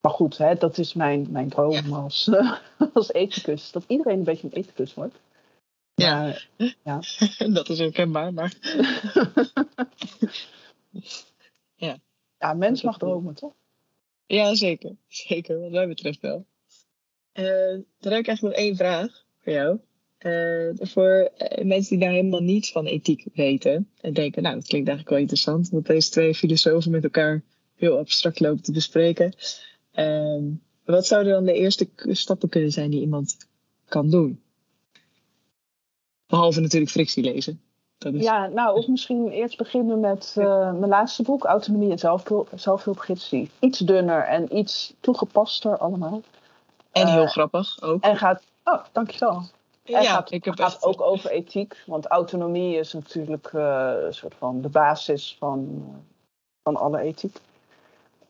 [0.00, 2.30] Maar goed, hè, dat is mijn, mijn droom als,
[2.94, 3.70] als ethicus.
[3.72, 5.14] Dat iedereen een beetje een ethicus wordt.
[5.94, 6.48] Ja, maar,
[6.82, 7.00] ja.
[7.58, 8.54] dat is herkenbaar, maar...
[11.86, 11.96] ja.
[12.38, 13.52] ja, mens mag dromen, toch?
[14.26, 14.96] Ja, zeker.
[15.08, 16.46] Zeker, wat mij betreft wel.
[17.32, 19.80] Uh, dan heb ik eigenlijk nog één vraag voor jou.
[20.18, 24.66] Uh, voor uh, mensen die daar helemaal niets van ethiek weten en denken, nou, dat
[24.66, 27.42] klinkt eigenlijk wel interessant, wat deze twee filosofen met elkaar
[27.74, 29.34] heel abstract lopen te bespreken.
[29.94, 30.42] Uh,
[30.84, 33.36] wat zouden dan de eerste stappen kunnen zijn die iemand
[33.88, 34.40] kan doen?
[36.26, 37.60] Behalve natuurlijk frictie lezen.
[37.98, 38.22] Dat is...
[38.22, 41.98] Ja, nou, of misschien eerst beginnen met uh, mijn laatste boek, Autonomie en
[42.54, 43.06] zelfhulp,
[43.60, 46.22] iets dunner en iets toegepaster allemaal.
[46.92, 48.02] En heel grappig ook.
[48.02, 49.42] En gaat, oh, dankjewel.
[49.86, 50.84] En ja, gaat, ik heb gaat echt...
[50.84, 51.82] ook over ethiek.
[51.86, 55.84] Want autonomie is natuurlijk uh, een soort van de basis van,
[56.62, 57.36] van alle ethiek.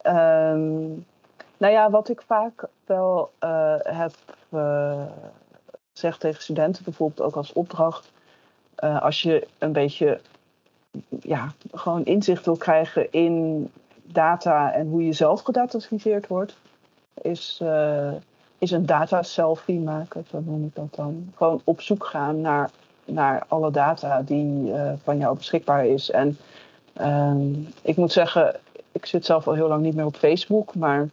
[0.02, 1.06] Um,
[1.56, 4.12] nou ja, wat ik vaak wel uh, heb
[4.50, 5.06] uh,
[5.92, 8.12] gezegd tegen studenten, bijvoorbeeld ook als opdracht.
[8.84, 10.20] Uh, als je een beetje
[11.20, 13.70] ja, gewoon inzicht wil krijgen in
[14.02, 16.56] data en hoe je zelf gedatafiseerd wordt,
[17.14, 17.62] is,
[18.58, 21.32] is een data selfie maken, zo noem ik dat dan.
[21.34, 22.70] Gewoon op zoek gaan naar,
[23.04, 26.10] naar alle data die van jou beschikbaar is.
[26.10, 26.38] En
[27.82, 28.56] ik moet zeggen,
[28.92, 31.08] ik zit zelf al heel lang niet meer op Facebook, maar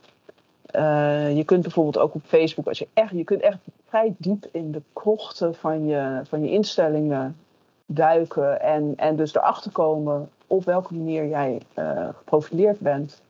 [0.75, 4.45] uh, je kunt bijvoorbeeld ook op Facebook, als je echt, je kunt echt vrij diep
[4.51, 7.37] in de krochten van je, van je instellingen
[7.85, 13.21] duiken en, en dus erachter komen op welke manier jij uh, geprofileerd bent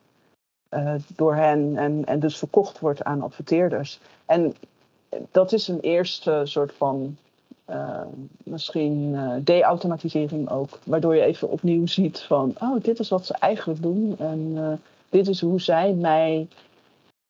[1.16, 4.00] door hen en, en dus verkocht wordt aan adverteerders.
[4.26, 4.56] En
[5.32, 7.18] dat is een eerste soort van
[8.44, 13.82] misschien de-automatisering ook, waardoor je even opnieuw ziet van, oh, dit is wat ze eigenlijk
[13.82, 16.48] doen en dit is hoe zij mij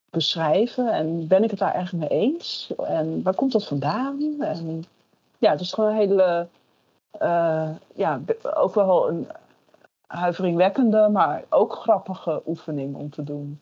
[0.09, 0.93] beschrijven.
[0.93, 2.73] En ben ik het daar eigenlijk mee eens?
[2.85, 4.35] En waar komt dat vandaan?
[4.39, 4.85] En
[5.37, 6.47] ja, het is gewoon een hele,
[7.21, 8.21] uh, ja,
[8.53, 9.27] ook wel een
[10.15, 13.59] huiveringwekkende, maar ook grappige oefening om te doen.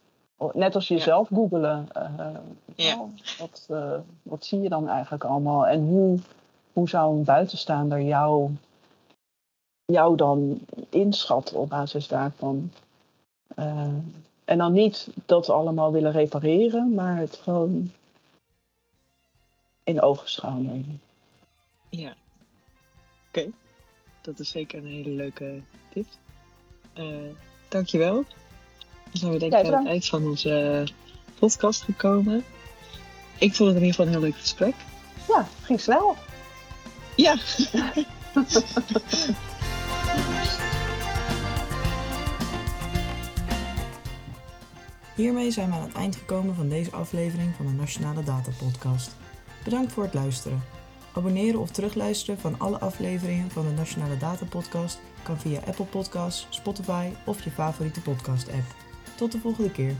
[0.53, 1.35] Net als jezelf ja.
[1.35, 1.87] googelen.
[1.97, 2.27] Uh,
[2.75, 2.99] ja.
[2.99, 5.67] oh, wat, uh, wat zie je dan eigenlijk allemaal?
[5.67, 6.19] En hoe,
[6.73, 8.51] hoe zou een buitenstaander jou,
[9.85, 12.71] jou dan inschatten op basis daarvan?
[14.45, 17.91] En dan niet dat allemaal willen repareren, maar het gewoon
[19.83, 21.01] in ogenschouw nemen.
[21.89, 23.39] Ja, oké.
[23.39, 23.51] Okay.
[24.21, 26.05] Dat is zeker een hele leuke tip.
[26.97, 27.05] Uh,
[27.67, 28.13] dankjewel.
[28.13, 30.87] Dan zijn we denk ik aan het eind van onze
[31.39, 32.43] podcast gekomen.
[33.37, 34.75] Ik vond het in ieder geval een heel leuk gesprek.
[35.27, 36.15] Ja, ging snel.
[37.15, 37.35] Ja.
[45.15, 49.15] Hiermee zijn we aan het eind gekomen van deze aflevering van de Nationale Data Podcast.
[49.63, 50.63] Bedankt voor het luisteren.
[51.13, 56.47] Abonneren of terugluisteren van alle afleveringen van de Nationale Data Podcast kan via Apple Podcasts,
[56.49, 58.75] Spotify of je favoriete podcast app.
[59.15, 59.95] Tot de volgende keer.